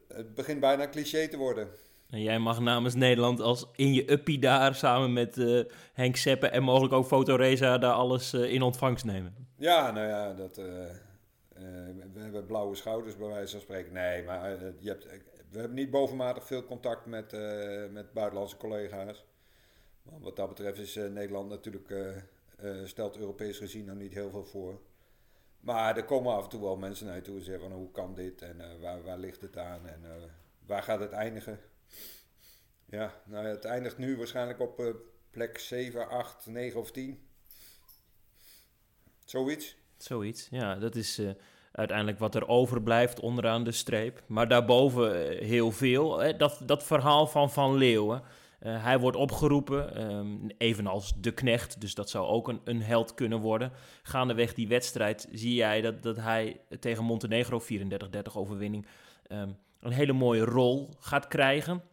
het 0.07 0.36
begint 0.36 0.59
bijna 0.59 0.89
cliché 0.89 1.27
te 1.27 1.38
worden. 1.38 1.69
En 2.09 2.21
jij 2.21 2.39
mag 2.39 2.59
namens 2.59 2.95
Nederland 2.95 3.39
als 3.39 3.68
in 3.75 3.94
je 3.94 4.12
uppie 4.12 4.39
daar 4.39 4.75
samen 4.75 5.13
met 5.13 5.38
uh, 5.38 5.63
Henk 5.94 6.15
Seppen 6.15 6.51
en 6.51 6.63
mogelijk 6.63 6.94
ook 6.94 7.06
Fotoreza 7.06 7.77
daar 7.77 7.94
alles 7.94 8.33
in 8.33 8.62
ontvangst 8.62 9.06
nemen. 9.06 9.36
Ja, 9.57 9.92
nou 9.92 10.07
ja, 10.07 10.33
dat, 10.33 10.56
we 12.13 12.20
hebben 12.20 12.46
blauwe 12.46 12.75
schouders 12.75 13.17
bij 13.17 13.27
wijze 13.27 13.51
van 13.51 13.62
spreken. 13.62 13.93
Nee, 13.93 14.24
maar 14.24 14.50
je 14.79 14.89
hebt 14.89 15.05
we 15.51 15.60
hebben 15.60 15.77
niet 15.77 15.89
bovenmatig 15.89 16.46
veel 16.46 16.63
contact 16.63 17.05
met, 17.05 17.31
met 17.91 18.13
buitenlandse 18.13 18.58
collega's. 18.58 19.25
Wat 20.03 20.36
dat 20.36 20.48
betreft 20.48 20.79
is 20.79 20.96
Nederland 20.96 21.50
natuurlijk, 21.50 21.93
stelt 22.84 23.17
Europees 23.17 23.58
gezien 23.58 23.86
nog 23.86 23.96
niet 23.96 24.13
heel 24.13 24.29
veel 24.29 24.46
voor. 24.46 24.79
Maar 25.59 25.97
er 25.97 26.05
komen 26.05 26.33
af 26.33 26.43
en 26.43 26.49
toe 26.49 26.61
wel 26.61 26.77
mensen 26.77 27.07
naar 27.07 27.21
toe 27.21 27.37
en 27.37 27.43
zeggen 27.43 27.69
van 27.69 27.77
hoe 27.77 27.91
kan 27.91 28.15
dit 28.15 28.41
en 28.41 28.79
waar, 28.81 29.03
waar 29.03 29.17
ligt 29.17 29.41
het 29.41 29.57
aan 29.57 29.87
en 29.87 30.01
waar 30.65 30.83
gaat 30.83 30.99
het 30.99 31.11
eindigen. 31.11 31.59
Ja, 32.85 33.21
nou, 33.25 33.45
het 33.45 33.65
eindigt 33.65 33.97
nu 33.97 34.17
waarschijnlijk 34.17 34.59
op 34.59 34.95
plek 35.29 35.57
7, 35.57 36.09
8, 36.09 36.45
9 36.45 36.79
of 36.79 36.91
10. 36.91 37.27
Zoiets. 39.25 39.77
Zoiets, 39.97 40.47
ja, 40.51 40.75
dat 40.75 40.95
is 40.95 41.21
uiteindelijk 41.77 42.19
wat 42.19 42.35
er 42.35 42.47
overblijft 42.47 43.19
onderaan 43.19 43.63
de 43.63 43.71
streep. 43.71 44.23
Maar 44.27 44.47
daarboven 44.47 45.29
eh, 45.29 45.47
heel 45.47 45.71
veel. 45.71 46.37
Dat, 46.37 46.61
dat 46.65 46.83
verhaal 46.83 47.27
van 47.27 47.51
Van 47.51 47.75
Leeuwen. 47.75 48.23
Uh, 48.59 48.83
hij 48.83 48.99
wordt 48.99 49.17
opgeroepen, 49.17 50.11
um, 50.11 50.49
evenals 50.57 51.13
de 51.17 51.31
knecht, 51.31 51.81
dus 51.81 51.95
dat 51.95 52.09
zou 52.09 52.27
ook 52.27 52.47
een, 52.47 52.61
een 52.63 52.81
held 52.81 53.13
kunnen 53.13 53.39
worden. 53.39 53.71
Gaandeweg 54.03 54.53
die 54.53 54.67
wedstrijd 54.67 55.27
zie 55.31 55.53
jij 55.53 55.81
dat, 55.81 56.03
dat 56.03 56.15
hij 56.15 56.59
tegen 56.79 57.03
Montenegro, 57.03 57.61
34-30 57.61 57.65
overwinning, 58.33 58.85
um, 59.31 59.57
een 59.79 59.91
hele 59.91 60.13
mooie 60.13 60.43
rol 60.43 60.89
gaat 60.99 61.27
krijgen. 61.27 61.83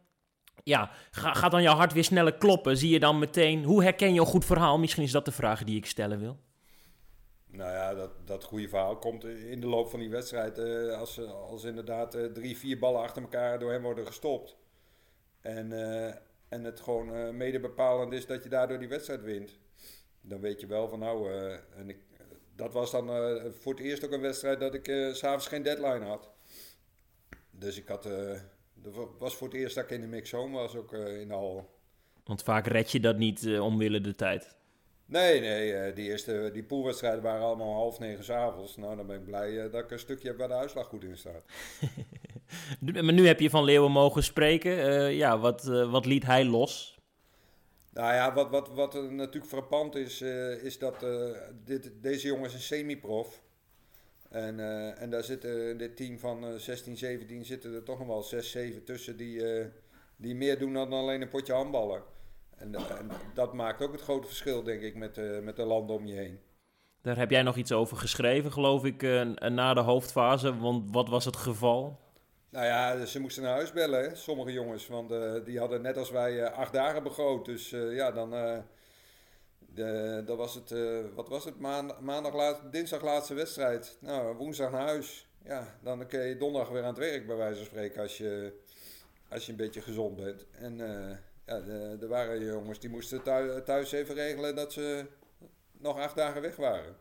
Ja, 0.63 0.91
ga, 1.11 1.33
gaat 1.33 1.51
dan 1.51 1.63
jouw 1.63 1.77
hart 1.77 1.93
weer 1.93 2.05
sneller 2.05 2.35
kloppen? 2.35 2.77
Zie 2.77 2.91
je 2.91 3.01
dan 3.01 3.19
meteen, 3.19 3.65
hoe 3.65 3.83
herken 3.83 4.15
je 4.15 4.21
een 4.21 4.27
goed 4.27 4.45
verhaal? 4.45 4.79
Misschien 4.79 5.05
is 5.05 5.13
dat 5.13 5.25
de 5.25 5.33
vraag 5.33 5.65
die 5.65 5.77
ik 5.77 5.87
stellen 5.87 6.19
wil. 6.19 6.37
Nou 7.47 7.73
ja, 7.73 7.95
dat, 7.95 8.11
dat 8.27 8.45
goede 8.45 8.69
verhaal 8.69 8.97
komt 8.97 9.25
in 9.25 9.61
de 9.61 9.67
loop 9.67 9.91
van 9.91 10.01
die 10.01 10.11
wedstrijd. 10.11 10.59
Uh, 10.59 10.99
als, 10.99 11.21
als 11.29 11.65
inderdaad 11.65 12.17
uh, 12.17 12.25
drie, 12.25 12.57
vier 12.59 12.79
ballen 12.79 13.01
achter 13.01 13.23
elkaar 13.23 13.59
door 13.59 13.73
hem 13.73 13.83
worden 13.83 14.07
gestopt. 14.07 14.57
En, 15.41 15.73
en 16.55 16.65
het 16.65 16.81
gewoon 16.81 17.37
mede 17.37 17.61
bepalend 17.61 18.13
is 18.13 18.27
dat 18.27 18.43
je 18.43 18.49
daardoor 18.49 18.79
die 18.79 18.89
wedstrijd 18.89 19.23
wint. 19.23 19.59
Dan 20.21 20.41
weet 20.41 20.61
je 20.61 20.67
wel 20.67 20.89
van 20.89 20.99
nou, 20.99 21.33
en 21.77 21.89
ik, 21.89 21.99
dat 22.57 22.73
was 22.73 22.91
dan 22.91 23.07
voor 23.61 23.73
het 23.73 23.83
eerst 23.83 24.05
ook 24.05 24.13
een 24.13 24.21
wedstrijd 24.21 24.61
dat 24.61 24.75
ik 24.75 24.85
s 25.13 25.19
s'avonds 25.19 25.47
geen 25.47 25.63
deadline 25.63 26.05
had. 26.05 26.31
Dus 27.51 27.77
ik 27.77 27.89
had, 27.89 28.03
dat 28.75 28.95
was 29.19 29.37
voor 29.37 29.49
het 29.49 29.57
eerst 29.57 29.75
dat 29.75 29.85
ik 29.85 29.91
in 29.91 30.01
de 30.01 30.07
mix 30.07 30.31
home 30.31 30.57
was, 30.57 30.77
ook 30.77 30.93
in 30.93 31.29
de 31.29 31.35
hal. 31.35 31.71
Want 32.25 32.43
vaak 32.43 32.67
red 32.67 32.91
je 32.91 33.01
dat 33.01 33.17
niet 33.17 33.59
omwille 33.59 34.01
de 34.01 34.15
tijd. 34.15 34.57
Nee, 35.07 35.41
nee, 35.41 35.93
die 35.93 36.11
eerste 36.11 36.51
die 36.53 36.65
poolwedstrijden 36.65 37.23
waren 37.23 37.43
allemaal 37.43 37.75
half 37.75 37.99
negen 37.99 38.25
s'avonds. 38.25 38.77
Nou, 38.77 38.97
dan 38.97 39.07
ben 39.07 39.17
ik 39.17 39.25
blij 39.25 39.71
dat 39.71 39.85
ik 39.85 39.91
een 39.91 39.99
stukje 39.99 40.29
heb 40.29 40.39
waar 40.39 40.49
de 40.49 40.55
uitslag 40.55 40.87
goed 40.87 41.05
in 41.05 41.17
staat. 41.17 41.45
maar 42.81 43.13
nu 43.13 43.27
heb 43.27 43.41
je 43.41 43.51
van 43.51 43.65
Leeuwen 43.65 43.91
mogen 43.91 44.23
spreken. 44.23 44.75
ja, 45.15 45.39
wat, 45.39 45.65
wat 45.65 46.07
liet 46.07 46.25
hij 46.25 46.45
los? 46.45 46.99
Nou 47.93 48.15
ja, 48.15 48.35
wat, 48.35 48.51
wat, 48.51 48.69
wat 48.69 49.11
natuurlijk 49.11 49.47
frappant 49.47 49.95
is, 49.95 50.21
is 50.63 50.79
dat 50.79 51.07
dit, 51.65 51.93
deze 52.03 52.27
jongen 52.27 52.47
is 52.47 52.55
een 52.55 52.61
semi-prof. 52.61 53.43
En, 54.31 54.61
en 54.99 55.11
daar 55.11 55.25
zitten 55.25 55.71
in 55.71 55.79
dit 55.79 55.97
team 55.97 56.19
van 56.19 56.45
uh, 56.45 56.55
16, 56.59 56.97
17 56.97 57.45
zitten 57.45 57.75
er 57.75 57.83
toch 57.83 57.99
nog 57.99 58.07
wel 58.07 58.23
6, 58.23 58.51
7 58.51 58.85
tussen 58.85 59.17
die, 59.17 59.43
die 60.17 60.35
meer 60.35 60.59
doen 60.59 60.73
dan 60.73 60.93
alleen 60.93 61.23
een 61.23 61.29
potje 61.29 61.53
handballen. 61.53 62.03
En, 62.57 62.75
en, 62.75 63.11
dat 63.35 63.53
maakt 63.53 63.83
ook 63.83 63.93
het 63.93 64.01
grote 64.01 64.27
verschil, 64.27 64.63
denk 64.63 64.83
ik, 64.83 64.95
met, 64.95 65.43
met 65.43 65.57
de 65.57 65.65
landen 65.65 65.97
om 65.97 66.07
je 66.07 66.15
heen. 66.15 66.39
Daar 67.03 67.17
heb 67.17 67.31
jij 67.31 67.43
nog 67.43 67.57
iets 67.57 67.73
over 67.73 67.97
geschreven, 67.97 68.53
geloof 68.53 68.85
ik, 68.85 69.03
na 69.51 69.75
de 69.75 69.81
hoofdfase. 69.81 70.59
Want 70.59 70.91
wat 70.91 71.09
was 71.09 71.25
het 71.25 71.37
geval? 71.37 71.99
Nou 72.55 72.67
ja, 72.67 73.05
ze 73.05 73.21
moesten 73.21 73.43
naar 73.43 73.53
huis 73.53 73.73
bellen, 73.73 74.17
sommige 74.17 74.53
jongens. 74.53 74.87
Want 74.87 75.09
die 75.45 75.59
hadden 75.59 75.83
net 75.83 75.97
als 75.97 76.11
wij 76.11 76.51
acht 76.51 76.73
dagen 76.73 77.03
begroot. 77.03 77.45
Dus 77.45 77.71
ja, 77.71 78.11
dan 78.11 78.31
de, 79.59 80.23
dat 80.27 80.37
was 80.37 80.55
het, 80.55 80.75
wat 81.15 81.29
was 81.29 81.45
het? 81.45 81.59
Maandag, 82.01 82.35
laat, 82.35 82.73
dinsdag 82.73 83.03
laatste 83.03 83.35
wedstrijd. 83.35 83.97
Nou, 84.01 84.37
woensdag 84.37 84.71
naar 84.71 84.87
huis. 84.87 85.29
Ja, 85.45 85.79
dan 85.83 86.07
kun 86.07 86.21
je 86.21 86.37
donderdag 86.37 86.71
weer 86.71 86.83
aan 86.83 86.89
het 86.89 86.99
werk, 86.99 87.27
bij 87.27 87.37
wijze 87.37 87.57
van 87.57 87.67
spreken, 87.67 88.03
als 88.03 88.19
je, 88.19 88.61
als 89.29 89.47
je 89.47 89.51
een 89.51 89.59
beetje 89.59 89.83
gezond 89.83 90.17
bent. 90.17 90.47
En 90.51 90.77
ja, 91.47 91.61
er 92.01 92.09
waren 92.09 92.45
jongens 92.45 92.81
die 92.81 92.91
moesten 92.91 93.23
thuis 93.65 93.93
even 93.93 94.15
regelen 94.15 94.55
dat 94.55 94.73
ze 94.73 95.07
nog 95.73 95.99
acht 95.99 96.17
dagen 96.17 96.43
weg 96.43 96.57
waren. 96.57 96.97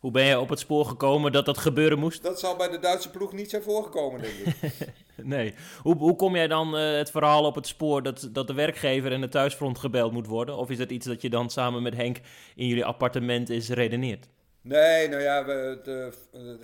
Hoe 0.00 0.10
ben 0.10 0.24
je 0.24 0.40
op 0.40 0.48
het 0.48 0.58
spoor 0.58 0.86
gekomen 0.86 1.32
dat 1.32 1.46
dat 1.46 1.58
gebeuren 1.58 1.98
moest? 1.98 2.22
Dat 2.22 2.40
zal 2.40 2.56
bij 2.56 2.68
de 2.68 2.78
Duitse 2.78 3.10
ploeg 3.10 3.32
niet 3.32 3.50
zijn 3.50 3.62
voorgekomen, 3.62 4.20
denk 4.20 4.34
ik. 4.34 4.72
nee. 5.16 5.54
Hoe, 5.82 5.96
hoe 5.96 6.16
kom 6.16 6.36
jij 6.36 6.48
dan 6.48 6.74
uh, 6.74 6.96
het 6.96 7.10
verhaal 7.10 7.44
op 7.44 7.54
het 7.54 7.66
spoor 7.66 8.02
dat, 8.02 8.28
dat 8.32 8.46
de 8.46 8.54
werkgever 8.54 9.12
en 9.12 9.20
de 9.20 9.28
thuisfront 9.28 9.78
gebeld 9.78 10.12
moet 10.12 10.26
worden? 10.26 10.56
Of 10.56 10.70
is 10.70 10.78
dat 10.78 10.90
iets 10.90 11.06
dat 11.06 11.22
je 11.22 11.30
dan 11.30 11.50
samen 11.50 11.82
met 11.82 11.94
Henk 11.94 12.20
in 12.54 12.66
jullie 12.66 12.84
appartement 12.84 13.50
is 13.50 13.68
redeneerd? 13.68 14.28
Nee, 14.60 15.08
nou 15.08 15.22
ja, 15.22 15.44
we, 15.44 15.80
de, 15.84 16.12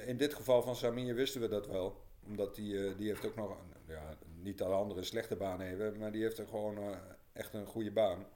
in 0.07 0.17
dit 0.17 0.35
geval 0.35 0.63
van 0.63 0.77
Samir 0.77 1.15
wisten 1.15 1.41
we 1.41 1.49
dat 1.49 1.67
wel. 1.67 2.07
Omdat 2.27 2.55
die, 2.55 2.97
die 2.97 3.09
heeft 3.09 3.27
ook 3.27 3.37
nog, 3.37 3.57
ja, 3.89 4.17
niet 4.43 4.63
alle 4.63 4.75
andere 4.75 5.03
slechte 5.03 5.37
baan 5.37 5.61
hebben, 5.61 5.99
maar 5.99 6.13
die 6.13 6.23
heeft 6.23 6.39
er 6.39 6.47
gewoon 6.47 6.79
uh, 6.79 6.85
echt 7.33 7.55
een 7.55 7.67
goede 7.67 7.91
baan. 7.91 8.27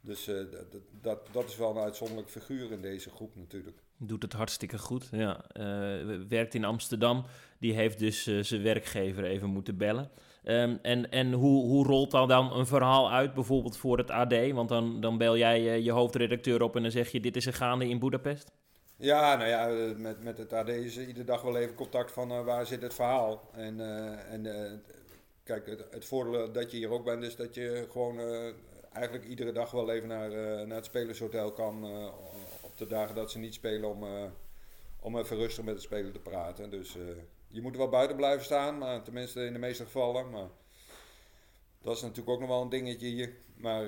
Dus 0.00 0.28
uh, 0.28 0.36
dat, 0.50 0.82
dat, 0.90 1.28
dat 1.32 1.48
is 1.48 1.56
wel 1.56 1.70
een 1.70 1.82
uitzonderlijk 1.82 2.28
figuur 2.28 2.72
in 2.72 2.82
deze 2.82 3.10
groep 3.10 3.36
natuurlijk. 3.36 3.78
Doet 4.02 4.22
het 4.22 4.32
hartstikke 4.32 4.78
goed, 4.78 5.08
ja. 5.12 5.44
Uh, 5.52 6.18
werkt 6.28 6.54
in 6.54 6.64
Amsterdam. 6.64 7.24
Die 7.58 7.74
heeft 7.74 7.98
dus 7.98 8.26
uh, 8.26 8.42
zijn 8.42 8.62
werkgever 8.62 9.24
even 9.24 9.48
moeten 9.48 9.76
bellen. 9.76 10.10
Um, 10.44 10.78
en 10.82 11.10
en 11.10 11.32
hoe, 11.32 11.64
hoe 11.66 11.86
rolt 11.86 12.10
dan, 12.10 12.28
dan 12.28 12.52
een 12.52 12.66
verhaal 12.66 13.10
uit, 13.12 13.34
bijvoorbeeld 13.34 13.76
voor 13.76 13.98
het 13.98 14.10
AD? 14.10 14.50
Want 14.50 14.68
dan, 14.68 15.00
dan 15.00 15.18
bel 15.18 15.36
jij 15.36 15.80
je 15.80 15.90
hoofdredacteur 15.90 16.62
op 16.62 16.76
en 16.76 16.82
dan 16.82 16.90
zeg 16.90 17.10
je... 17.10 17.20
dit 17.20 17.36
is 17.36 17.46
er 17.46 17.52
gaande 17.52 17.88
in 17.88 17.98
Budapest? 17.98 18.52
Ja, 18.96 19.36
nou 19.36 19.48
ja, 19.48 19.94
met, 19.96 20.22
met 20.22 20.38
het 20.38 20.52
AD 20.52 20.68
is 20.68 20.98
iedere 20.98 21.24
dag 21.24 21.42
wel 21.42 21.56
even 21.56 21.74
contact 21.74 22.12
van 22.12 22.44
waar 22.44 22.66
zit 22.66 22.82
het 22.82 22.94
verhaal. 22.94 23.50
En, 23.52 23.80
en 24.30 24.42
kijk, 25.44 25.66
het, 25.66 25.86
het, 25.90 26.04
voordeel 26.04 26.52
dat 26.52 26.70
je 26.70 26.76
hier 26.76 26.90
ook 26.90 27.04
bent 27.04 27.22
is 27.22 27.36
dat 27.36 27.54
je 27.54 27.86
gewoon 27.90 28.18
eigenlijk 28.92 29.24
iedere 29.24 29.52
dag 29.52 29.70
wel 29.70 29.90
even 29.90 30.08
naar, 30.08 30.30
naar 30.66 30.76
het 30.76 30.84
spelershotel 30.84 31.52
kan. 31.52 31.84
Uh, 32.80 32.88
de 32.88 32.94
dagen 32.94 33.14
dat 33.14 33.30
ze 33.30 33.38
niet 33.38 33.54
spelen 33.54 33.90
om, 33.90 34.02
uh, 34.02 34.24
om 35.00 35.18
even 35.18 35.36
rustig 35.36 35.64
met 35.64 35.74
de 35.74 35.80
speler 35.80 36.12
te 36.12 36.18
praten. 36.18 36.70
Dus 36.70 36.96
je 37.48 37.62
moet 37.62 37.72
er 37.72 37.78
wel 37.78 37.88
buiten 37.88 38.16
blijven 38.16 38.44
staan, 38.44 38.78
maar 38.78 39.02
tenminste 39.02 39.44
in 39.44 39.52
de 39.52 39.58
meeste 39.58 39.84
gevallen. 39.84 40.30
Maar 40.30 40.48
dat 41.82 41.96
is 41.96 42.02
natuurlijk 42.02 42.28
ook 42.28 42.40
nog 42.40 42.48
wel 42.48 42.62
een 42.62 42.68
dingetje 42.68 43.06
hier. 43.06 43.32
Maar 43.56 43.84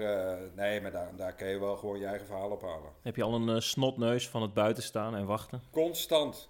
nee, 0.55 0.81
maar 0.81 0.91
daar, 0.91 1.17
daar 1.17 1.35
kun 1.35 1.49
je 1.49 1.59
wel 1.59 1.77
gewoon 1.77 1.99
je 1.99 2.07
eigen 2.07 2.27
verhaal 2.27 2.51
ophalen. 2.51 2.91
Heb 3.03 3.17
je 3.17 3.23
al 3.23 3.35
een 3.35 3.63
snotneus 3.63 4.29
van 4.29 4.43
het 4.43 4.55
buiten 4.55 4.83
staan 4.83 5.17
en 5.17 5.27
wachten? 5.27 5.63
Constant. 5.71 6.49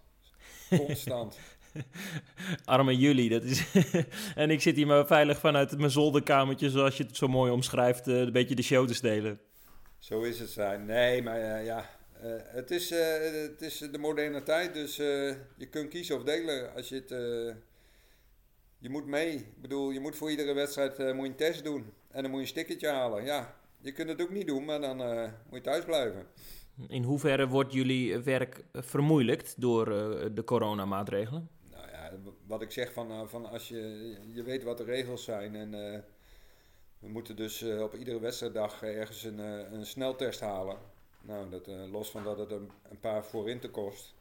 Constant. 0.68 1.38
Arme 2.64 2.96
jullie. 2.96 3.28
Dat 3.28 3.42
is 3.42 3.64
en 4.34 4.50
ik 4.50 4.60
zit 4.60 4.76
hier 4.76 4.86
maar 4.86 5.06
veilig 5.06 5.38
vanuit 5.38 5.78
mijn 5.78 5.90
zolderkamertje, 5.90 6.70
zoals 6.70 6.96
je 6.96 7.04
het 7.04 7.16
zo 7.16 7.28
mooi 7.28 7.52
omschrijft, 7.52 8.08
uh, 8.08 8.18
een 8.18 8.32
beetje 8.32 8.54
de 8.54 8.62
show 8.62 8.86
te 8.86 8.94
stelen. 8.94 9.40
Zo 9.98 10.20
is 10.22 10.38
het 10.38 10.50
zijn. 10.50 10.84
Nee, 10.84 11.22
maar 11.22 11.40
uh, 11.40 11.64
ja, 11.64 11.90
uh, 12.22 12.32
het, 12.44 12.70
is, 12.70 12.90
het 12.90 13.62
is 13.62 13.78
de 13.78 13.98
moderne 13.98 14.42
tijd, 14.42 14.74
dus 14.74 14.96
je 15.56 15.68
kunt 15.70 15.88
kiezen 15.88 16.16
of 16.16 16.22
delen. 16.22 16.74
Als 16.74 16.88
je 16.88 16.94
het, 16.94 17.08
je 18.78 18.88
moet 18.88 19.06
mee. 19.06 19.34
Ik 19.34 19.60
bedoel, 19.60 19.90
je 19.90 20.00
moet 20.00 20.16
voor 20.16 20.30
iedere 20.30 20.52
wedstrijd 20.52 20.98
moet 20.98 21.24
je 21.24 21.30
een 21.30 21.36
test 21.36 21.64
doen. 21.64 21.92
En 22.10 22.22
dan 22.22 22.30
moet 22.30 22.40
je 22.40 22.46
een 22.46 22.52
stickertje 22.52 22.88
halen. 22.88 23.24
Ja, 23.24 23.56
je 23.80 23.92
kunt 23.92 24.08
het 24.08 24.22
ook 24.22 24.30
niet 24.30 24.46
doen, 24.46 24.64
maar 24.64 24.80
dan 24.80 24.96
moet 24.96 25.58
je 25.58 25.60
thuis 25.60 25.84
blijven. 25.84 26.26
In 26.88 27.02
hoeverre 27.02 27.48
wordt 27.48 27.72
jullie 27.72 28.18
werk 28.18 28.64
vermoeilijkt 28.72 29.60
door 29.60 29.84
de 30.34 30.44
coronamaatregelen? 30.44 31.48
wat 32.46 32.62
ik 32.62 32.70
zeg 32.70 32.92
van, 32.92 33.28
van 33.28 33.46
als 33.46 33.68
je, 33.68 34.16
je 34.32 34.42
weet 34.42 34.62
wat 34.62 34.78
de 34.78 34.84
regels 34.84 35.24
zijn 35.24 35.54
en 35.54 35.70
we 36.98 37.08
moeten 37.08 37.36
dus 37.36 37.62
op 37.62 37.94
iedere 37.94 38.20
wedstrijddag 38.20 38.82
ergens 38.82 39.24
een, 39.24 39.38
een 39.74 39.86
sneltest 39.86 40.40
halen. 40.40 40.91
Nou, 41.22 41.50
dat, 41.50 41.66
los 41.66 42.10
van 42.10 42.24
dat 42.24 42.38
het 42.38 42.50
een, 42.50 42.70
een 42.90 43.00
paar 43.00 43.24
voorinten 43.24 43.70
kost. 43.70 44.14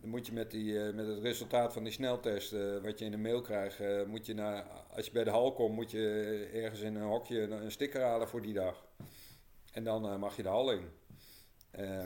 dan 0.00 0.10
moet 0.10 0.26
je 0.26 0.32
met, 0.32 0.50
die, 0.50 0.78
met 0.92 1.06
het 1.06 1.18
resultaat 1.18 1.72
van 1.72 1.84
die 1.84 1.92
sneltest, 1.92 2.50
wat 2.82 2.98
je 2.98 3.04
in 3.04 3.10
de 3.10 3.16
mail 3.16 3.40
krijgt, 3.40 4.06
moet 4.06 4.26
je 4.26 4.34
naar, 4.34 4.62
als 4.96 5.06
je 5.06 5.12
bij 5.12 5.24
de 5.24 5.30
hal 5.30 5.52
komt, 5.52 5.74
moet 5.74 5.90
je 5.90 6.48
ergens 6.52 6.80
in 6.80 6.94
een 6.94 7.08
hokje 7.08 7.40
een, 7.40 7.52
een 7.52 7.70
sticker 7.70 8.02
halen 8.02 8.28
voor 8.28 8.42
die 8.42 8.54
dag. 8.54 8.84
En 9.72 9.84
dan 9.84 10.20
mag 10.20 10.36
je 10.36 10.42
de 10.42 10.48
hal 10.48 10.72
in. 10.72 10.88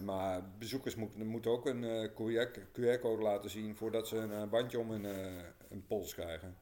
Maar 0.05 0.43
bezoekers 0.59 0.95
moeten, 0.95 1.50
ook 1.50 1.67
een 1.67 2.11
QR-code 2.73 3.23
laten 3.23 3.50
zien 3.50 3.76
voordat 3.76 4.09
ze 4.09 4.17
een 4.17 4.49
bandje 4.49 4.79
om 4.79 4.91
hun, 4.91 5.05
hun 5.69 5.87
pols 5.87 6.14
krijgen. 6.14 6.57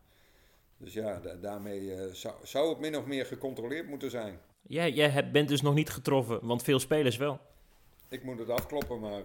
Dus 0.76 0.92
ja, 0.92 1.20
da 1.20 1.34
daarmee 1.34 2.14
zou, 2.14 2.34
zou 2.42 2.68
het 2.68 2.78
min 2.78 2.96
of 2.96 3.06
meer 3.06 3.26
gecontroleerd 3.26 3.88
moeten 3.88 4.10
zijn. 4.10 4.40
Jij 4.62 5.10
hebt, 5.10 5.32
bent 5.32 5.48
dus 5.48 5.62
nog 5.62 5.74
niet 5.74 5.90
getroffen, 5.90 6.38
want 6.42 6.62
veel 6.62 6.78
spelers 6.78 7.16
wel. 7.16 7.40
Ik 8.08 8.24
moet 8.24 8.38
het 8.38 8.50
afkloppen, 8.50 9.00
maar 9.00 9.24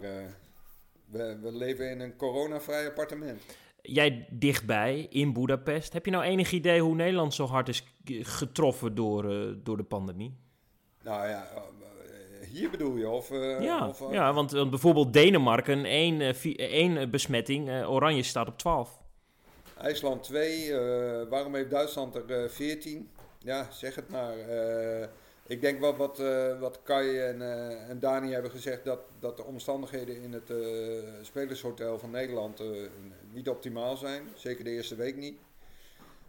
we, 1.06 1.38
we 1.42 1.52
leven 1.52 1.90
in 1.90 2.00
een 2.00 2.16
coronavrij 2.16 2.88
appartement. 2.88 3.42
Jij 3.82 4.28
dichtbij 4.30 5.08
in 5.10 5.34
Budapest. 5.34 5.94
Heb 5.94 6.06
je 6.06 6.12
nou 6.12 6.24
enig 6.24 6.52
idee 6.52 6.82
hoe 6.82 6.96
Nederland 6.96 7.34
zo 7.34 7.46
hard 7.46 7.68
is 7.70 7.84
getroffen 8.22 8.96
door, 8.96 9.56
door 9.64 9.78
de 9.78 9.84
pandemie? 9.84 10.38
Nou 11.04 11.28
ja, 11.28 11.48
hier 12.50 12.70
bedoel 12.70 12.96
je? 12.96 13.10
Of, 13.10 13.32
uh, 13.32 13.62
ja, 13.62 13.88
of, 13.88 14.12
ja, 14.12 14.34
want 14.34 14.70
bijvoorbeeld 14.70 15.14
Denemarken, 15.14 15.86
één, 15.86 16.36
één 16.56 17.10
besmetting, 17.12 17.86
Oranje 17.86 18.24
staat 18.24 18.48
op 18.48 18.58
12. 18.58 19.02
IJsland 19.78 20.24
2, 20.24 20.74
waarom 21.30 21.56
heeft 21.56 21.70
Duitsland 21.70 22.16
er 22.16 22.50
14? 22.50 23.10
Ja, 23.40 23.68
zeg 23.72 23.96
het 23.96 24.10
maar. 24.10 24.36
Ik 25.48 25.62
denk 25.62 25.80
wat, 25.80 25.98
wat, 25.98 26.18
wat 26.60 26.80
Kai 26.84 27.20
en, 27.20 27.42
en 27.90 28.00
Dani 28.00 28.32
hebben 28.32 28.52
gezegd, 28.52 28.84
dat, 28.84 29.00
dat 29.20 29.38
de 29.38 29.44
omstandigheden 29.44 30.22
in 30.22 30.34
het 30.34 30.52
spelershotel 31.22 32.00
van 32.00 32.10
Nederland 32.10 32.64
niet 33.32 33.50
optimaal 33.50 33.98
zijn. 33.98 34.28
Zeker 34.36 34.64
de 34.64 34.70
eerste 34.70 34.96
week 34.96 35.16
niet. 35.16 35.40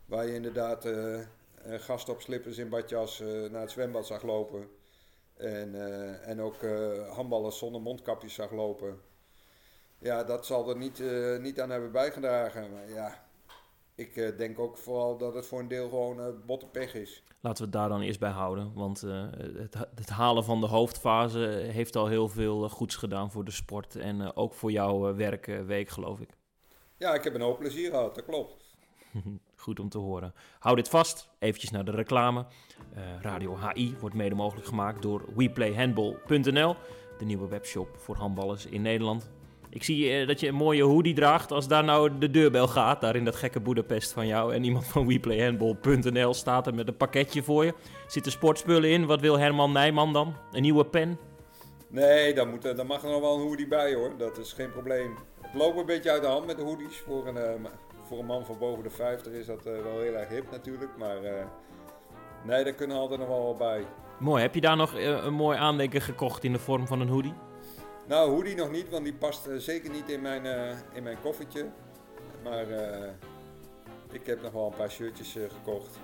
Waar 0.06 0.26
je 0.26 0.34
inderdaad 0.34 0.88
gasten 1.64 2.12
op 2.12 2.20
slippers 2.20 2.58
in 2.58 2.68
badjas 2.68 3.18
naar 3.50 3.60
het 3.60 3.70
zwembad 3.70 4.06
zag 4.06 4.22
lopen. 4.22 4.68
En, 5.36 5.74
en 6.22 6.40
ook 6.40 6.56
handballers 7.08 7.58
zonder 7.58 7.80
mondkapjes 7.80 8.34
zag 8.34 8.50
lopen. 8.50 9.00
Ja, 9.98 10.24
dat 10.24 10.46
zal 10.46 10.68
er 10.68 10.76
niet, 10.76 11.02
niet 11.40 11.60
aan 11.60 11.70
hebben 11.70 11.92
bijgedragen. 11.92 12.72
Maar 12.72 12.90
ja, 12.90 13.27
ik 13.98 14.38
denk 14.38 14.58
ook 14.58 14.76
vooral 14.76 15.16
dat 15.16 15.34
het 15.34 15.46
voor 15.46 15.60
een 15.60 15.68
deel 15.68 15.88
gewoon 15.88 16.42
botte 16.46 16.66
pech 16.66 16.94
is. 16.94 17.22
Laten 17.40 17.58
we 17.58 17.70
het 17.70 17.72
daar 17.72 17.88
dan 17.88 18.00
eerst 18.00 18.20
bij 18.20 18.30
houden. 18.30 18.72
Want 18.74 19.00
het, 19.00 19.74
het, 19.94 20.08
halen 20.08 20.44
van 20.44 20.60
de 20.60 20.66
hoofdfase 20.66 21.38
heeft 21.72 21.96
al 21.96 22.06
heel 22.06 22.28
veel 22.28 22.68
goeds 22.68 22.96
gedaan 22.96 23.30
voor 23.30 23.44
de 23.44 23.50
sport. 23.50 23.96
En 23.96 24.36
ook 24.36 24.54
voor 24.54 24.70
jouw 24.70 25.14
werkweek, 25.14 25.88
geloof 25.88 26.20
ik. 26.20 26.30
Ja, 26.96 27.14
ik 27.14 27.24
heb 27.24 27.34
een 27.34 27.40
hoop 27.40 27.58
plezier 27.58 27.90
gehad, 27.90 28.14
dat 28.14 28.24
klopt. 28.24 28.56
Goed 29.56 29.80
om 29.80 29.88
te 29.88 29.98
horen. 29.98 30.34
Hou 30.58 30.76
dit 30.76 30.88
vast, 30.88 31.28
eventjes 31.38 31.70
naar 31.70 31.84
de 31.84 31.90
reclame. 31.90 32.46
Uh, 32.96 33.20
Radio 33.20 33.58
HI 33.58 33.96
wordt 34.00 34.14
mede 34.14 34.34
mogelijk 34.34 34.66
gemaakt 34.66 35.02
door 35.02 35.24
WePlayHandball.nl, 35.36 36.76
de 37.18 37.24
nieuwe 37.24 37.48
webshop 37.48 37.96
voor 37.96 38.16
handballers 38.16 38.66
in 38.66 38.82
Nederland. 38.82 39.30
Ik 39.70 39.84
zie 39.84 40.26
dat 40.26 40.40
je 40.40 40.48
een 40.48 40.54
mooie 40.54 40.82
hoodie 40.82 41.14
draagt. 41.14 41.52
Als 41.52 41.68
daar 41.68 41.84
nou 41.84 42.18
de 42.18 42.30
deurbel 42.30 42.68
gaat, 42.68 43.00
daar 43.00 43.16
in 43.16 43.24
dat 43.24 43.36
gekke 43.36 43.60
Boedapest 43.60 44.12
van 44.12 44.26
jou... 44.26 44.54
en 44.54 44.64
iemand 44.64 44.86
van 44.86 45.06
WePlayHandball.nl 45.06 46.34
staat 46.34 46.66
er 46.66 46.74
met 46.74 46.88
een 46.88 46.96
pakketje 46.96 47.42
voor 47.42 47.64
je. 47.64 47.74
Zitten 48.06 48.32
sportspullen 48.32 48.90
in? 48.90 49.06
Wat 49.06 49.20
wil 49.20 49.38
Herman 49.38 49.72
Nijman 49.72 50.12
dan? 50.12 50.34
Een 50.52 50.62
nieuwe 50.62 50.84
pen? 50.84 51.18
Nee, 51.88 52.34
dan, 52.34 52.50
moet, 52.50 52.76
dan 52.76 52.86
mag 52.86 53.02
er 53.02 53.10
nog 53.10 53.20
wel 53.20 53.34
een 53.34 53.46
hoodie 53.46 53.68
bij 53.68 53.94
hoor. 53.94 54.12
Dat 54.18 54.38
is 54.38 54.52
geen 54.52 54.70
probleem. 54.70 55.16
Het 55.40 55.54
loopt 55.54 55.78
een 55.78 55.86
beetje 55.86 56.10
uit 56.10 56.22
de 56.22 56.28
hand 56.28 56.46
met 56.46 56.56
de 56.56 56.62
hoodies. 56.62 56.96
Voor 56.96 57.26
een, 57.26 57.66
voor 58.02 58.18
een 58.18 58.26
man 58.26 58.44
van 58.44 58.58
boven 58.58 58.82
de 58.82 58.90
50 58.90 59.32
is 59.32 59.46
dat 59.46 59.64
wel 59.64 60.00
heel 60.00 60.14
erg 60.14 60.28
hip 60.28 60.50
natuurlijk. 60.50 60.90
Maar 60.98 61.16
nee, 62.44 62.64
daar 62.64 62.74
kunnen 62.74 62.96
altijd 62.96 63.20
nog 63.20 63.28
wel 63.28 63.56
bij. 63.58 63.84
Mooi. 64.18 64.42
Heb 64.42 64.54
je 64.54 64.60
daar 64.60 64.76
nog 64.76 64.94
een 64.94 65.34
mooi 65.34 65.58
aandenken 65.58 66.00
gekocht 66.00 66.44
in 66.44 66.52
de 66.52 66.58
vorm 66.58 66.86
van 66.86 67.00
een 67.00 67.08
hoodie? 67.08 67.34
Nou, 68.08 68.30
hoodie 68.30 68.54
nog 68.54 68.70
niet, 68.70 68.88
want 68.88 69.04
die 69.04 69.14
past 69.14 69.46
uh, 69.46 69.56
zeker 69.56 69.90
niet 69.90 70.08
in 70.08 70.20
mijn, 70.20 70.44
uh, 70.44 70.70
in 70.92 71.02
mijn 71.02 71.16
koffertje. 71.22 71.66
Maar 72.44 72.68
uh, 72.68 73.08
ik 74.12 74.26
heb 74.26 74.42
nog 74.42 74.52
wel 74.52 74.66
een 74.66 74.76
paar 74.76 74.90
shirtjes 74.90 75.36
gekocht. 75.48 75.98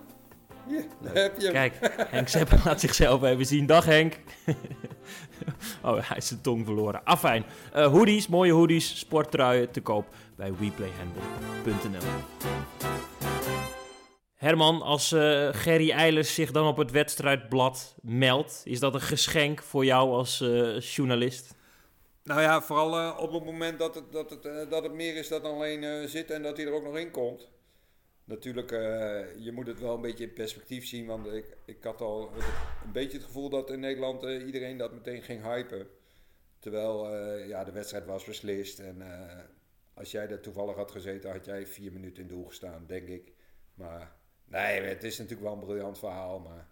Ja, 0.66 0.82
daar 1.00 1.14
heb 1.14 1.40
je 1.40 1.50
Kijk, 1.50 1.74
Henk 2.08 2.28
Sepp 2.28 2.50
laat 2.64 2.80
zichzelf 2.80 3.22
even 3.22 3.46
zien. 3.46 3.66
Dag 3.66 3.84
Henk. 3.84 4.18
oh, 5.84 6.08
hij 6.08 6.16
is 6.16 6.26
zijn 6.26 6.40
tong 6.40 6.64
verloren. 6.64 7.04
Afijn. 7.04 7.44
hoodies, 7.72 8.28
mooie 8.28 8.52
hoodies, 8.52 8.98
sporttruien 8.98 9.70
te 9.70 9.80
koop 9.80 10.06
bij 10.36 10.52
WePlayHandball.nl 10.54 12.08
Herman, 14.34 14.82
als 14.82 15.12
uh, 15.12 15.48
Gerry 15.52 15.90
Eilers 15.90 16.34
zich 16.34 16.50
dan 16.50 16.66
op 16.66 16.76
het 16.76 16.90
wedstrijdblad 16.90 17.94
meldt, 18.02 18.62
is 18.64 18.80
dat 18.80 18.94
een 18.94 19.00
geschenk 19.00 19.62
voor 19.62 19.84
jou 19.84 20.10
als 20.10 20.40
uh, 20.40 20.80
journalist? 20.80 21.54
Nou 22.24 22.40
ja, 22.40 22.62
vooral 22.62 22.98
uh, 23.00 23.18
op 23.20 23.32
het 23.32 23.44
moment 23.44 23.78
dat 23.78 23.94
het, 23.94 24.12
dat, 24.12 24.30
het, 24.30 24.44
uh, 24.44 24.70
dat 24.70 24.82
het 24.82 24.92
meer 24.92 25.16
is 25.16 25.28
dan 25.28 25.42
alleen 25.42 25.82
uh, 25.82 26.04
zitten 26.04 26.36
en 26.36 26.42
dat 26.42 26.56
hij 26.56 26.66
er 26.66 26.72
ook 26.72 26.84
nog 26.84 26.98
in 26.98 27.10
komt. 27.10 27.50
Natuurlijk, 28.24 28.70
je 29.38 29.50
moet 29.52 29.66
het 29.66 29.80
wel 29.80 29.94
een 29.94 30.00
beetje 30.00 30.24
in 30.24 30.32
perspectief 30.32 30.86
zien, 30.86 31.06
want 31.06 31.26
ik, 31.26 31.56
ik 31.64 31.84
had 31.84 32.00
al 32.00 32.30
een 32.84 32.92
beetje 32.92 33.16
het 33.16 33.26
gevoel 33.26 33.48
dat 33.48 33.70
in 33.70 33.80
Nederland 33.80 34.22
iedereen 34.22 34.76
dat 34.76 34.92
meteen 34.92 35.22
ging 35.22 35.42
hypen. 35.42 35.86
Terwijl 36.58 37.16
ja, 37.46 37.64
de 37.64 37.72
wedstrijd 37.72 38.06
was 38.06 38.24
beslist 38.24 38.78
en 38.78 39.02
als 39.94 40.10
jij 40.10 40.28
er 40.28 40.40
toevallig 40.40 40.76
had 40.76 40.90
gezeten, 40.90 41.30
had 41.30 41.44
jij 41.44 41.66
vier 41.66 41.92
minuten 41.92 42.22
in 42.22 42.28
doel 42.28 42.44
gestaan, 42.44 42.84
denk 42.86 43.08
ik. 43.08 43.32
Maar 43.74 44.16
nee, 44.44 44.80
het 44.80 45.04
is 45.04 45.18
natuurlijk 45.18 45.48
wel 45.48 45.52
een 45.52 45.66
briljant 45.66 45.98
verhaal, 45.98 46.38
maar 46.38 46.68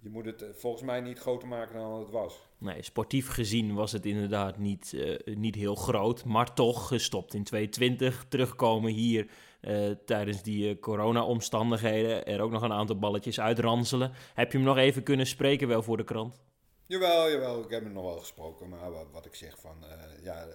je 0.00 0.08
moet 0.08 0.24
het 0.24 0.44
volgens 0.52 0.82
mij 0.82 1.00
niet 1.00 1.18
groter 1.18 1.48
maken 1.48 1.74
dan 1.74 1.98
het 1.98 2.10
was. 2.10 2.48
Nee, 2.64 2.82
sportief 2.82 3.28
gezien 3.28 3.74
was 3.74 3.92
het 3.92 4.06
inderdaad 4.06 4.58
niet, 4.58 4.92
uh, 4.92 5.18
niet 5.24 5.54
heel 5.54 5.74
groot. 5.74 6.24
Maar 6.24 6.54
toch 6.54 6.88
gestopt 6.88 7.34
in 7.34 7.44
2020. 7.44 8.24
Terugkomen 8.28 8.92
hier 8.92 9.26
uh, 9.60 9.90
tijdens 9.90 10.42
die 10.42 10.68
uh, 10.68 10.80
corona-omstandigheden. 10.80 12.26
Er 12.26 12.40
ook 12.40 12.50
nog 12.50 12.62
een 12.62 12.72
aantal 12.72 12.98
balletjes 12.98 13.40
uitranselen. 13.40 14.12
Heb 14.34 14.52
je 14.52 14.58
hem 14.58 14.66
nog 14.66 14.76
even 14.76 15.02
kunnen 15.02 15.26
spreken 15.26 15.68
wel 15.68 15.82
voor 15.82 15.96
de 15.96 16.04
krant? 16.04 16.42
Jawel, 16.86 17.30
jawel. 17.30 17.64
Ik 17.64 17.70
heb 17.70 17.84
hem 17.84 17.92
nog 17.92 18.04
wel 18.04 18.18
gesproken. 18.18 18.68
Maar 18.68 18.90
wat, 19.12 19.26
ik 19.26 19.34
zeg 19.34 19.58
van... 19.58 19.76
ja, 20.22 20.46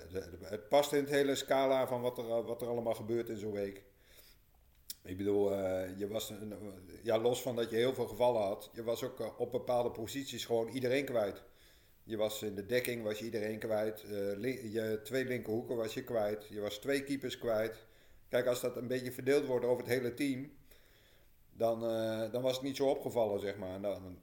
het 0.41 0.69
past 0.69 0.93
in 0.93 0.99
het 0.99 1.09
hele 1.09 1.35
scala 1.35 1.87
van 1.87 2.01
wat 2.01 2.17
er, 2.17 2.43
wat 2.43 2.61
er 2.61 2.67
allemaal 2.67 2.93
gebeurt 2.93 3.29
in 3.29 3.37
zo'n 3.37 3.51
week. 3.51 3.83
Ik 5.03 5.17
bedoel, 5.17 5.53
je 5.97 6.07
was, 6.09 6.33
ja, 7.03 7.19
los 7.19 7.41
van 7.41 7.55
dat 7.55 7.69
je 7.69 7.75
heel 7.75 7.93
veel 7.93 8.07
gevallen 8.07 8.41
had, 8.41 8.69
je 8.73 8.83
was 8.83 9.03
ook 9.03 9.39
op 9.39 9.51
bepaalde 9.51 9.91
posities 9.91 10.45
gewoon 10.45 10.67
iedereen 10.67 11.05
kwijt. 11.05 11.43
Je 12.09 12.17
was 12.17 12.43
in 12.43 12.55
de 12.55 12.65
dekking 12.65 13.03
was 13.03 13.21
iedereen 13.21 13.59
kwijt. 13.59 14.03
Uh, 14.03 14.73
je 14.73 14.99
twee 15.03 15.25
linkerhoeken 15.25 15.75
was 15.75 15.93
je 15.93 16.03
kwijt. 16.03 16.47
Je 16.47 16.59
was 16.59 16.77
twee 16.77 17.03
keepers 17.03 17.37
kwijt. 17.37 17.85
Kijk, 18.29 18.45
als 18.45 18.61
dat 18.61 18.77
een 18.77 18.87
beetje 18.87 19.11
verdeeld 19.11 19.45
wordt 19.45 19.65
over 19.65 19.83
het 19.83 19.93
hele 19.93 20.13
team, 20.13 20.51
dan, 21.51 21.83
uh, 21.83 22.31
dan 22.31 22.41
was 22.41 22.53
het 22.53 22.61
niet 22.61 22.75
zo 22.75 22.89
opgevallen, 22.89 23.39
zeg 23.39 23.57
maar. 23.57 23.81
Dan, 23.81 24.19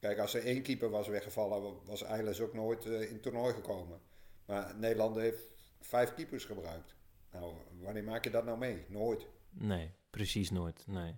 kijk, 0.00 0.18
als 0.18 0.34
er 0.34 0.44
één 0.44 0.62
keeper 0.62 0.90
was 0.90 1.08
weggevallen, 1.08 1.74
was 1.84 2.02
Eilers 2.02 2.40
ook 2.40 2.54
nooit 2.54 2.86
uh, 2.86 3.02
in 3.02 3.12
het 3.12 3.22
toernooi 3.22 3.54
gekomen. 3.54 4.00
Maar 4.44 4.74
Nederland 4.76 5.16
heeft 5.16 5.48
vijf 5.80 6.14
keepers 6.14 6.44
gebruikt. 6.44 6.94
Nou, 7.32 7.54
wanneer 7.82 8.04
maak 8.04 8.24
je 8.24 8.30
dat 8.30 8.44
nou 8.44 8.58
mee? 8.58 8.84
Nooit. 8.88 9.26
Nee, 9.50 9.90
precies 10.10 10.50
nooit. 10.50 10.84
Nee. 10.86 11.16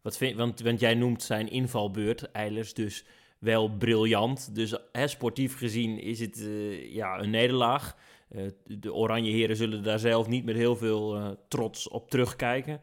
Wat 0.00 0.16
vind, 0.16 0.36
want, 0.36 0.60
want 0.60 0.80
jij 0.80 0.94
noemt 0.94 1.22
zijn 1.22 1.50
invalbeurt, 1.50 2.30
Eilers, 2.30 2.74
dus 2.74 3.04
wel 3.40 3.76
briljant. 3.76 4.54
Dus 4.54 4.76
hè, 4.92 5.06
sportief 5.08 5.58
gezien 5.58 5.98
is 5.98 6.20
het 6.20 6.38
uh, 6.38 6.94
ja, 6.94 7.18
een 7.18 7.30
nederlaag. 7.30 7.96
Uh, 8.30 8.50
de 8.64 8.94
Oranje 8.94 9.30
Heren 9.30 9.56
zullen 9.56 9.82
daar 9.82 9.98
zelf 9.98 10.28
niet 10.28 10.44
met 10.44 10.56
heel 10.56 10.76
veel 10.76 11.16
uh, 11.16 11.30
trots 11.48 11.88
op 11.88 12.10
terugkijken. 12.10 12.80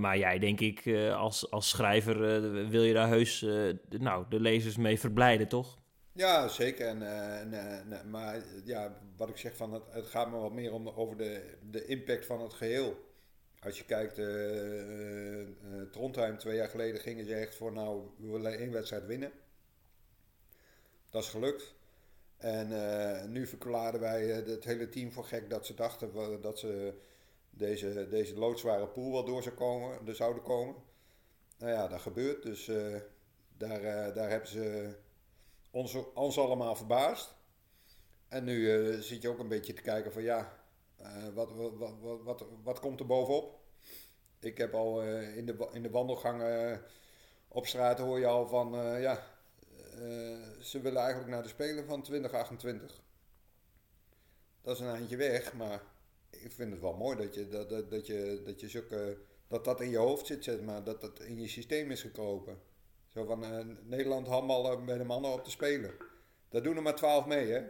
Maar 0.00 0.18
jij, 0.18 0.38
denk 0.38 0.60
ik, 0.60 0.86
als, 1.14 1.50
als 1.50 1.68
schrijver 1.68 2.18
wil 2.68 2.82
je 2.82 2.92
daar 2.92 3.08
heus 3.08 3.46
nou, 3.98 4.24
de 4.28 4.40
lezers 4.40 4.76
mee 4.76 5.00
verblijden, 5.00 5.48
toch? 5.48 5.78
Ja, 6.12 6.48
zeker. 6.48 6.86
En, 6.86 6.98
maar 8.10 8.42
ja, 8.64 8.96
wat 9.16 9.28
ik 9.28 9.36
zeg, 9.36 9.56
van 9.56 9.72
het, 9.72 9.82
het 9.90 10.06
gaat 10.06 10.30
me 10.30 10.36
wat 10.36 10.52
meer 10.52 10.72
om, 10.72 10.88
over 10.88 11.16
de, 11.16 11.56
de 11.70 11.86
impact 11.86 12.26
van 12.26 12.40
het 12.40 12.52
geheel. 12.52 13.04
Als 13.60 13.78
je 13.78 13.84
kijkt, 13.84 14.20
Trondheim 15.92 16.38
twee 16.38 16.56
jaar 16.56 16.68
geleden 16.68 17.00
gingen 17.00 17.24
ze 17.24 17.34
echt 17.34 17.54
voor, 17.54 17.72
nou, 17.72 18.02
we 18.18 18.30
willen 18.30 18.58
één 18.58 18.72
wedstrijd 18.72 19.06
winnen. 19.06 19.32
Dat 21.12 21.22
is 21.22 21.28
gelukt. 21.28 21.74
En 22.36 22.70
uh, 22.70 23.24
nu 23.24 23.46
verklaarden 23.46 24.00
wij 24.00 24.26
het 24.26 24.64
hele 24.64 24.88
team 24.88 25.12
voor 25.12 25.24
gek 25.24 25.50
dat 25.50 25.66
ze 25.66 25.74
dachten 25.74 26.40
dat 26.40 26.58
ze 26.58 26.94
deze, 27.50 28.08
deze 28.08 28.38
loodzware 28.38 28.86
pool 28.86 29.12
wel 29.12 29.24
door 29.24 29.52
komen, 29.52 30.14
zouden 30.14 30.42
komen. 30.42 30.74
Nou 31.58 31.72
ja, 31.72 31.88
dat 31.88 32.00
gebeurt. 32.00 32.42
Dus 32.42 32.68
uh, 32.68 32.96
daar, 33.56 34.14
daar 34.14 34.30
hebben 34.30 34.48
ze 34.48 34.94
ons, 35.70 35.96
ons 36.14 36.38
allemaal 36.38 36.76
verbaasd. 36.76 37.34
En 38.28 38.44
nu 38.44 38.92
zit 39.02 39.22
je 39.22 39.28
ook 39.28 39.38
een 39.38 39.48
beetje 39.48 39.72
te 39.72 39.82
kijken 39.82 40.12
van 40.12 40.22
ja, 40.22 40.58
wat, 41.34 41.52
wat, 41.52 41.72
wat, 42.00 42.22
wat, 42.22 42.44
wat 42.62 42.80
komt 42.80 43.00
er 43.00 43.06
bovenop? 43.06 43.60
Ik 44.40 44.58
heb 44.58 44.74
al 44.74 45.02
in, 45.12 45.46
de, 45.46 45.68
in 45.72 45.82
de 45.82 45.90
wandelgangen 45.90 46.82
op 47.48 47.66
straat 47.66 47.98
hoor 47.98 48.18
je 48.18 48.26
al 48.26 48.46
van 48.46 49.00
ja, 49.00 49.31
ze 50.60 50.80
willen 50.80 51.00
eigenlijk 51.00 51.30
naar 51.30 51.42
de 51.42 51.48
Spelen 51.48 51.86
van 51.86 52.02
2028. 52.02 53.02
Dat 54.62 54.74
is 54.74 54.80
een 54.80 54.94
eindje 54.94 55.16
weg, 55.16 55.52
maar 55.52 55.82
ik 56.30 56.52
vind 56.52 56.70
het 56.70 56.80
wel 56.80 56.94
mooi 56.94 57.16
dat 57.16 57.34
je 57.34 57.48
dat, 57.48 57.68
dat, 57.68 57.90
dat 57.90 58.06
je, 58.06 58.42
dat 58.44 58.60
je 58.60 58.68
zulke, 58.68 59.18
dat 59.48 59.64
dat 59.64 59.80
in 59.80 59.90
je 59.90 59.98
hoofd 59.98 60.26
zit, 60.26 60.44
zeg 60.44 60.60
maar, 60.60 60.84
dat 60.84 61.00
dat 61.00 61.20
in 61.20 61.40
je 61.40 61.48
systeem 61.48 61.90
is 61.90 62.00
gekropen. 62.00 62.58
Zo 63.08 63.24
van 63.24 63.44
uh, 63.44 63.58
Nederland 63.82 64.26
handballen 64.26 64.84
bij 64.84 64.98
de 64.98 65.04
mannen 65.04 65.32
op 65.32 65.44
te 65.44 65.50
spelen. 65.50 65.90
Daar 66.48 66.62
doen 66.62 66.76
er 66.76 66.82
maar 66.82 66.94
12 66.94 67.26
mee, 67.26 67.50
hè. 67.50 67.62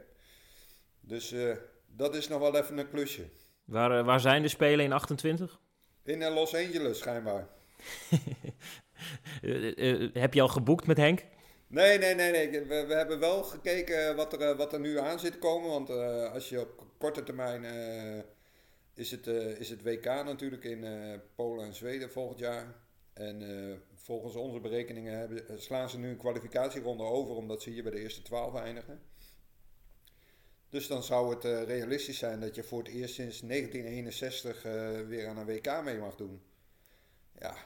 Dus 1.00 1.32
uh, 1.32 1.56
dat 1.86 2.14
is 2.14 2.28
nog 2.28 2.40
wel 2.40 2.56
even 2.56 2.78
een 2.78 2.90
klusje. 2.90 3.28
Waar, 3.64 4.04
waar 4.04 4.20
zijn 4.20 4.42
de 4.42 4.48
Spelen 4.48 4.84
in 4.84 4.92
28? 4.92 5.60
In 6.02 6.28
Los 6.28 6.54
Angeles, 6.54 6.98
schijnbaar. 6.98 7.48
heb 10.12 10.34
je 10.34 10.42
al 10.42 10.48
geboekt 10.48 10.86
met 10.86 10.96
Henk? 10.96 11.24
Nee, 11.72 11.98
nee, 11.98 12.14
nee, 12.14 12.30
nee. 12.30 12.64
We, 12.64 12.94
hebben 12.94 13.18
wel 13.18 13.42
gekeken 13.42 14.16
wat 14.16 14.32
er, 14.32 14.56
wat 14.56 14.72
er 14.72 14.80
nu 14.80 14.98
aan 14.98 15.18
zit 15.18 15.38
komen. 15.38 15.70
Want 15.70 15.90
uh, 15.90 16.32
als 16.32 16.48
je 16.48 16.60
op 16.60 16.84
korte 16.98 17.22
termijn 17.22 17.64
uh, 17.64 18.22
is, 18.94 19.10
het, 19.10 19.26
is 19.58 19.70
het 19.70 19.82
WK 19.82 20.04
natuurlijk 20.04 20.64
in 20.64 20.84
Polen 21.34 21.66
en 21.66 21.74
Zweden 21.74 22.10
volgend 22.10 22.38
jaar. 22.38 22.74
En 23.12 23.42
volgens 23.94 24.34
onze 24.34 24.60
berekeningen 24.60 25.18
hebben, 25.18 25.60
slaan 25.60 25.90
ze 25.90 25.98
nu 25.98 26.08
een 26.08 26.16
kwalificatieronde 26.16 27.02
over 27.02 27.34
omdat 27.34 27.62
ze 27.62 27.70
hier 27.70 27.82
bij 27.82 27.92
de 27.92 28.00
eerste 28.00 28.22
twaalf 28.22 28.54
eindigen. 28.54 29.00
Dus 30.68 30.86
dan 30.86 31.02
zou 31.02 31.34
het 31.34 31.44
realistisch 31.68 32.18
zijn 32.18 32.40
dat 32.40 32.54
je 32.54 32.62
voor 32.62 32.78
het 32.78 32.92
eerst 32.92 33.14
sinds 33.14 33.40
1961 33.40 34.62
weer 35.08 35.28
aan 35.28 35.38
een 35.38 35.46
WK 35.46 35.82
mee 35.84 35.98
mag 35.98 36.16
doen. 36.16 36.42
Ja, 37.38 37.56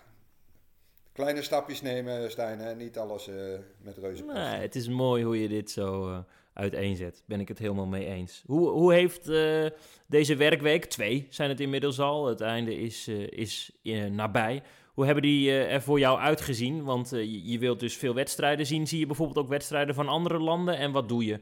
kleine 1.16 1.42
stapjes 1.42 1.83
nemen, 1.83 2.31
Stijn. 2.31 2.59
Hè? 2.59 2.74
Niet 2.74 2.98
alles 2.98 3.29
uh, 3.29 3.35
met 3.79 3.96
reuze. 3.96 4.24
Nee, 4.24 4.61
het 4.61 4.74
is 4.74 4.88
mooi 4.88 5.24
hoe 5.24 5.42
je 5.42 5.48
dit 5.48 5.70
zo 5.70 6.09
uh, 6.09 6.18
uiteenzet. 6.52 7.22
Ben 7.26 7.40
ik 7.40 7.48
het 7.48 7.59
helemaal 7.59 7.87
mee 7.87 8.07
eens. 8.07 8.42
Hoe, 8.46 8.68
hoe 8.68 8.92
heeft 8.92 9.29
uh, 9.29 9.66
deze 10.07 10.37
werkweek, 10.37 10.85
twee 10.85 11.26
zijn 11.31 11.48
het 11.48 11.61
inmiddels 11.61 12.00
al, 12.00 12.26
het 12.26 12.40
einde 12.40 12.74
is, 12.74 13.09
is 13.29 13.70
nabij. 14.11 14.62
Hoe 14.94 15.05
hebben 15.05 15.22
die 15.22 15.52
er 15.52 15.83
voor 15.83 15.98
jou 15.98 16.18
uitgezien? 16.18 16.85
Want 16.85 17.11
je, 17.11 17.50
je, 17.50 17.59
wilt 17.59 17.81
dus 17.81 17.96
veel 17.96 18.14
wedstrijden 18.14 18.66
zien. 18.66 18.87
Zie 18.87 18.98
je 18.98 19.07
bijvoorbeeld 19.07 19.38
ook 19.38 19.48
wedstrijden 19.48 19.94
van 19.94 20.09
andere 20.09 20.38
landen? 20.38 20.79
En 20.79 20.92
wat 20.92 21.09
doe 21.09 21.24
je 21.24 21.40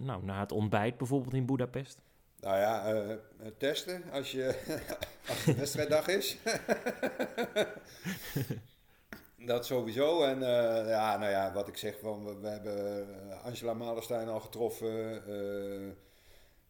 nou, 0.00 0.24
na 0.24 0.40
het 0.40 0.52
ontbijt 0.52 0.96
bijvoorbeeld 0.96 1.34
in 1.34 1.46
Budapest? 1.46 2.02
Nou 2.40 2.58
ja, 2.58 2.94
testen 3.58 4.02
als, 4.12 4.30
je, 4.30 4.54
als 5.28 5.44
het 5.44 5.56
wedstrijddag 5.56 6.08
is. 6.08 6.36
Dat 9.46 9.66
sowieso. 9.66 10.22
En 10.22 10.38
uh, 10.38 10.88
ja, 10.88 11.16
nou 11.18 11.30
ja, 11.30 11.52
wat 11.52 11.68
ik 11.68 11.76
zeg, 11.76 11.98
van, 12.00 12.24
we, 12.24 12.40
we 12.40 12.48
hebben 12.48 13.06
Angela 13.44 13.74
Malenstein 13.74 14.28
al 14.28 14.40
getroffen. 14.40 15.22
Uh, 15.28 15.92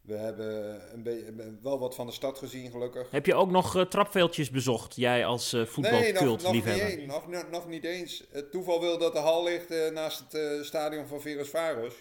We 0.00 0.16
hebben 0.16 0.80
een 0.92 1.58
wel 1.62 1.78
wat 1.78 1.94
van 1.94 2.06
de 2.06 2.12
stad 2.12 2.38
gezien, 2.38 2.70
gelukkig. 2.70 3.10
Heb 3.10 3.26
je 3.26 3.34
ook 3.34 3.50
nog 3.50 3.76
uh, 3.76 3.82
trapveldjes 3.82 4.50
bezocht, 4.50 4.96
jij 4.96 5.26
als 5.26 5.54
uh, 5.54 5.66
voetbalcult-liefhebber? 5.66 6.96
Nee, 6.96 7.06
nog, 7.06 7.28
nog, 7.28 7.42
nog, 7.42 7.50
nog, 7.50 7.68
niet 7.68 7.84
eens. 7.84 8.24
Het 8.30 8.50
toeval 8.50 8.80
wil 8.80 8.98
dat 8.98 9.12
de 9.12 9.18
hal 9.18 9.44
ligt 9.44 9.70
uh, 9.70 9.90
naast 9.90 10.32
het 10.32 10.66
stadion 10.66 11.06
van 11.06 11.20
Veros 11.20 11.48
Varos. 11.48 11.94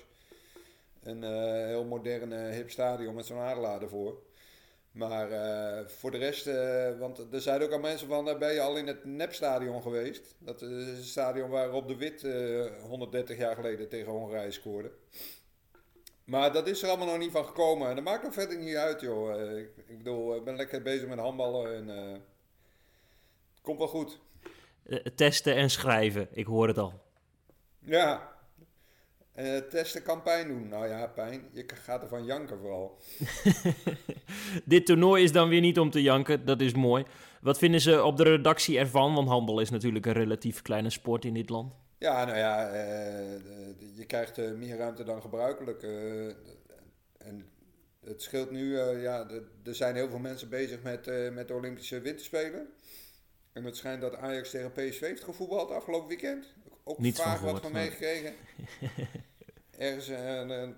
Een 1.03 1.23
heel 1.67 1.85
moderne, 1.85 2.51
hip 2.51 2.69
stadion 2.69 3.15
met 3.15 3.25
zo'n 3.25 3.37
adelaar 3.37 3.81
ervoor. 3.81 4.17
Maar 4.91 5.31
uh, 5.31 5.87
voor 5.87 6.11
de 6.11 6.17
rest, 6.17 6.47
uh, 6.47 6.99
want 6.99 7.33
er 7.33 7.41
zeiden 7.41 7.67
ook 7.67 7.73
al 7.73 7.79
mensen 7.79 8.07
van, 8.07 8.37
ben 8.39 8.53
je 8.53 8.61
al 8.61 8.77
in 8.77 8.87
het 8.87 9.05
nepstadion 9.05 9.81
geweest? 9.81 10.35
Dat 10.39 10.61
is 10.61 10.87
een 10.87 11.03
stadion 11.03 11.49
waar 11.49 11.67
Rob 11.67 11.87
de 11.87 11.95
Wit 11.95 12.23
uh, 12.23 12.65
130 12.81 13.37
jaar 13.37 13.55
geleden 13.55 13.89
tegen 13.89 14.11
Hongarije 14.11 14.51
scoorde. 14.51 14.91
Maar 16.23 16.53
dat 16.53 16.67
is 16.67 16.81
er 16.81 16.89
allemaal 16.89 17.07
nog 17.07 17.17
niet 17.17 17.31
van 17.31 17.45
gekomen. 17.45 17.89
En 17.89 17.95
dat 17.95 18.03
maakt 18.03 18.25
ook 18.25 18.33
verder 18.33 18.57
niet 18.57 18.75
uit, 18.75 19.01
joh. 19.01 19.57
Ik, 19.57 19.69
ik, 19.87 19.97
bedoel, 19.97 20.35
ik 20.35 20.43
ben 20.43 20.55
lekker 20.55 20.81
bezig 20.81 21.07
met 21.07 21.19
handballen 21.19 21.75
en 21.75 21.87
het 21.87 23.61
komt 23.61 23.77
wel 23.77 23.87
goed. 23.87 24.19
testen 25.15 25.55
en 25.55 25.69
schrijven, 25.69 26.27
ik 26.31 26.45
hoor 26.45 26.67
het 26.67 26.77
al. 26.77 27.01
Ja, 27.79 28.38
uh, 29.39 29.57
testen 29.57 30.03
kan 30.03 30.21
pijn 30.21 30.47
doen. 30.47 30.67
Nou 30.67 30.87
ja, 30.87 31.07
pijn. 31.07 31.49
Je 31.53 31.65
gaat 31.83 32.01
ervan 32.01 32.25
janken 32.25 32.59
vooral. 32.59 32.97
Dit 34.65 34.85
toernooi 34.85 35.23
is 35.23 35.31
dan 35.31 35.49
weer 35.49 35.61
niet 35.61 35.79
om 35.79 35.89
te 35.89 36.01
janken. 36.01 36.45
Dat 36.45 36.61
is 36.61 36.73
mooi. 36.73 37.05
Wat 37.41 37.57
vinden 37.57 37.81
ze 37.81 38.03
op 38.03 38.17
de 38.17 38.23
redactie 38.23 38.77
ervan? 38.77 39.13
Want 39.13 39.27
handbal 39.27 39.59
is 39.59 39.69
natuurlijk 39.69 40.05
een 40.05 40.13
relatief 40.13 40.61
kleine 40.61 40.89
sport 40.89 41.25
in 41.25 41.33
dit 41.33 41.49
land. 41.49 41.73
Ja, 41.97 42.25
nou 42.25 42.37
ja, 42.37 42.73
uh, 42.73 42.77
je 43.95 44.05
krijgt 44.07 44.37
uh, 44.37 44.51
meer 44.51 44.77
ruimte 44.77 45.03
dan 45.03 45.21
gebruikelijk. 45.21 45.83
en 47.17 47.49
het 48.05 48.21
scheelt 48.21 48.51
nu, 48.51 48.77
ja, 48.79 49.29
er 49.63 49.75
zijn 49.75 49.95
heel 49.95 50.09
veel 50.09 50.19
mensen 50.19 50.49
bezig 50.49 50.81
met, 50.81 51.31
met 51.33 51.47
de 51.47 51.53
Olympische 51.53 52.01
Winterspelen. 52.01 52.67
En 53.53 53.63
het 53.63 53.77
schijnt 53.77 54.01
dat 54.01 54.15
Ajax 54.15 54.49
tegen 54.49 54.71
PSV 54.71 54.99
heeft 54.99 55.23
gevoetbald 55.23 55.71
afgelopen 55.71 56.07
weekend. 56.07 56.53
Ook 56.83 56.99
Niets 56.99 57.21
vaak 57.21 57.37
van 57.37 57.51
wat 57.51 57.61
van 57.61 57.71
meegekregen. 57.71 58.33
Ergens 59.79 60.09
uh, 60.09 60.69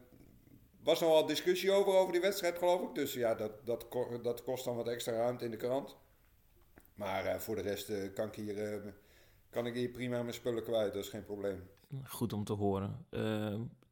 was 0.83 0.99
nog 0.99 1.09
wel 1.09 1.25
discussie 1.25 1.71
over, 1.71 1.93
over 1.93 2.11
die 2.11 2.21
wedstrijd, 2.21 2.57
geloof 2.57 2.81
ik. 2.81 2.95
Dus 2.95 3.13
ja, 3.13 3.35
dat, 3.35 3.65
dat, 3.65 3.87
dat 4.23 4.43
kost 4.43 4.65
dan 4.65 4.75
wat 4.75 4.87
extra 4.87 5.13
ruimte 5.13 5.45
in 5.45 5.51
de 5.51 5.57
krant. 5.57 5.97
Maar 6.93 7.25
uh, 7.25 7.35
voor 7.35 7.55
de 7.55 7.61
rest 7.61 7.89
uh, 7.89 8.13
kan, 8.13 8.27
ik 8.27 8.35
hier, 8.35 8.81
kan 9.49 9.65
ik 9.65 9.73
hier 9.73 9.89
prima 9.89 10.21
mijn 10.21 10.33
spullen 10.33 10.63
kwijt, 10.63 10.93
dat 10.93 11.03
is 11.03 11.09
geen 11.09 11.25
probleem. 11.25 11.69
Goed 12.03 12.33
om 12.33 12.43
te 12.43 12.53
horen. 12.53 13.05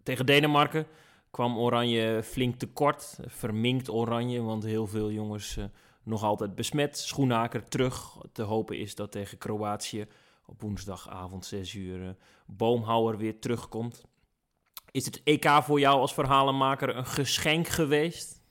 tegen 0.04 0.26
Denemarken 0.26 0.88
kwam 1.32 1.58
Oranje 1.58 2.24
flink 2.24 2.56
tekort. 2.56 3.20
Verminkt 3.26 3.90
Oranje, 3.90 4.42
want 4.42 4.64
heel 4.64 4.88
veel 4.88 5.12
jongens 5.12 5.58
nog 6.04 6.24
altijd 6.24 6.56
besmet. 6.56 6.98
Schoenaker 6.98 7.64
terug. 7.64 8.18
Te 8.32 8.42
hopen 8.42 8.78
is 8.78 8.96
dat 8.96 9.12
tegen 9.12 9.38
Kroatië 9.38 10.08
op 10.46 10.62
woensdagavond 10.62 11.46
6 11.46 11.74
uur 11.74 12.16
Boomhouwer 12.46 13.18
weer 13.18 13.40
terugkomt. 13.40 14.04
Is 14.92 15.06
het 15.06 15.22
EK 15.24 15.50
voor 15.50 15.80
jou 15.80 16.00
als 16.00 16.14
verhalenmaker 16.14 16.96
een 16.96 17.06
geschenk 17.06 17.68
geweest? 17.68 18.42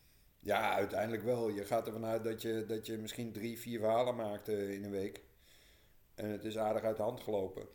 Ja, 0.40 0.72
uiteindelijk 0.74 1.22
wel. 1.22 1.48
Je 1.48 1.64
gaat 1.64 1.87
ervan 1.87 2.05
uit 2.05 2.24
dat 2.24 2.42
je, 2.42 2.64
dat 2.66 2.87
je 2.87 2.96
misschien 2.96 3.33
drie, 3.33 3.59
vier 3.59 3.79
verhalen 3.79 4.16
maakt 4.16 4.48
uh, 4.48 4.72
in 4.72 4.85
een 4.85 4.90
week. 4.90 5.22
En 6.14 6.31
het 6.31 6.44
is 6.44 6.59
aardig 6.59 6.83
uit 6.83 6.96
de 6.96 7.03
hand 7.03 7.20
gelopen. 7.20 7.66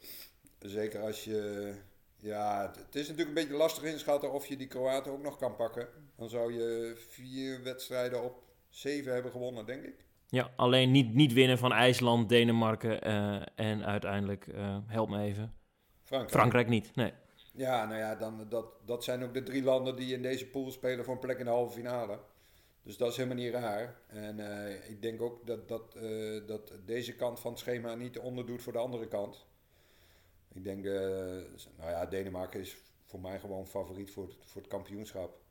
Zeker 0.59 1.01
als 1.01 1.23
je. 1.23 1.73
Ja, 2.17 2.71
het 2.77 2.95
is 2.95 3.07
natuurlijk 3.07 3.27
een 3.27 3.43
beetje 3.43 3.57
lastig 3.57 3.83
inschatten 3.83 4.31
of 4.31 4.45
je 4.45 4.57
die 4.57 4.67
Kroaten 4.67 5.11
ook 5.11 5.21
nog 5.21 5.37
kan 5.37 5.55
pakken. 5.55 5.87
Dan 6.15 6.29
zou 6.29 6.53
je 6.53 6.93
vier 7.09 7.63
wedstrijden 7.63 8.23
op 8.23 8.43
zeven 8.69 9.13
hebben 9.13 9.31
gewonnen, 9.31 9.65
denk 9.65 9.83
ik. 9.83 10.05
Ja, 10.27 10.51
alleen 10.55 10.91
niet, 10.91 11.13
niet 11.13 11.33
winnen 11.33 11.57
van 11.57 11.71
IJsland, 11.71 12.29
Denemarken 12.29 13.07
uh, 13.07 13.41
en 13.55 13.85
uiteindelijk, 13.85 14.47
uh, 14.47 14.77
help 14.85 15.09
me 15.09 15.21
even. 15.21 15.53
Frankrijk. 16.03 16.31
Frankrijk 16.31 16.67
niet, 16.67 16.95
nee. 16.95 17.13
Ja, 17.55 17.85
nou 17.85 17.99
ja, 17.99 18.15
dan, 18.15 18.45
dat, 18.49 18.65
dat 18.85 19.03
zijn 19.03 19.23
ook 19.23 19.33
de 19.33 19.43
drie 19.43 19.63
landen 19.63 19.95
die 19.95 20.13
in 20.13 20.21
deze 20.21 20.49
pool 20.49 20.71
spelen 20.71 21.05
voor 21.05 21.13
een 21.13 21.19
plek 21.19 21.39
in 21.39 21.45
de 21.45 21.51
halve 21.51 21.73
finale. 21.73 22.19
Dus 22.83 22.97
dat 22.97 23.09
is 23.09 23.17
helemaal 23.17 23.37
niet 23.37 23.53
raar. 23.53 24.01
En 24.07 24.39
uh, 24.39 24.89
ik 24.89 25.01
denk 25.01 25.21
ook 25.21 25.47
dat, 25.47 25.67
dat, 25.67 25.95
uh, 25.95 26.47
dat 26.47 26.71
deze 26.85 27.15
kant 27.15 27.39
van 27.39 27.51
het 27.51 27.59
schema 27.59 27.95
niet 27.95 28.19
onderdoet 28.19 28.61
voor 28.61 28.73
de 28.73 28.79
andere 28.79 29.07
kant. 29.07 29.45
Ik 30.53 30.63
denk, 30.63 30.85
uh, 30.85 30.93
nou 31.77 31.89
ja, 31.89 32.05
Denemarken 32.05 32.59
is 32.59 32.77
voor 33.03 33.19
mij 33.19 33.39
gewoon 33.39 33.67
favoriet 33.67 34.11
voor 34.11 34.23
het, 34.23 34.35
voor 34.39 34.61
het 34.61 34.69
kampioenschap. 34.69 35.41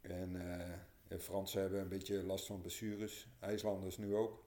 En 0.00 0.32
de 1.08 1.18
Fransen 1.18 1.60
hebben 1.60 1.80
een 1.80 1.88
beetje 1.88 2.22
last 2.22 2.46
van 2.46 2.60
blessures. 2.60 3.28
IJslanders 3.40 3.98
nu 3.98 4.14
ook. 4.14 4.44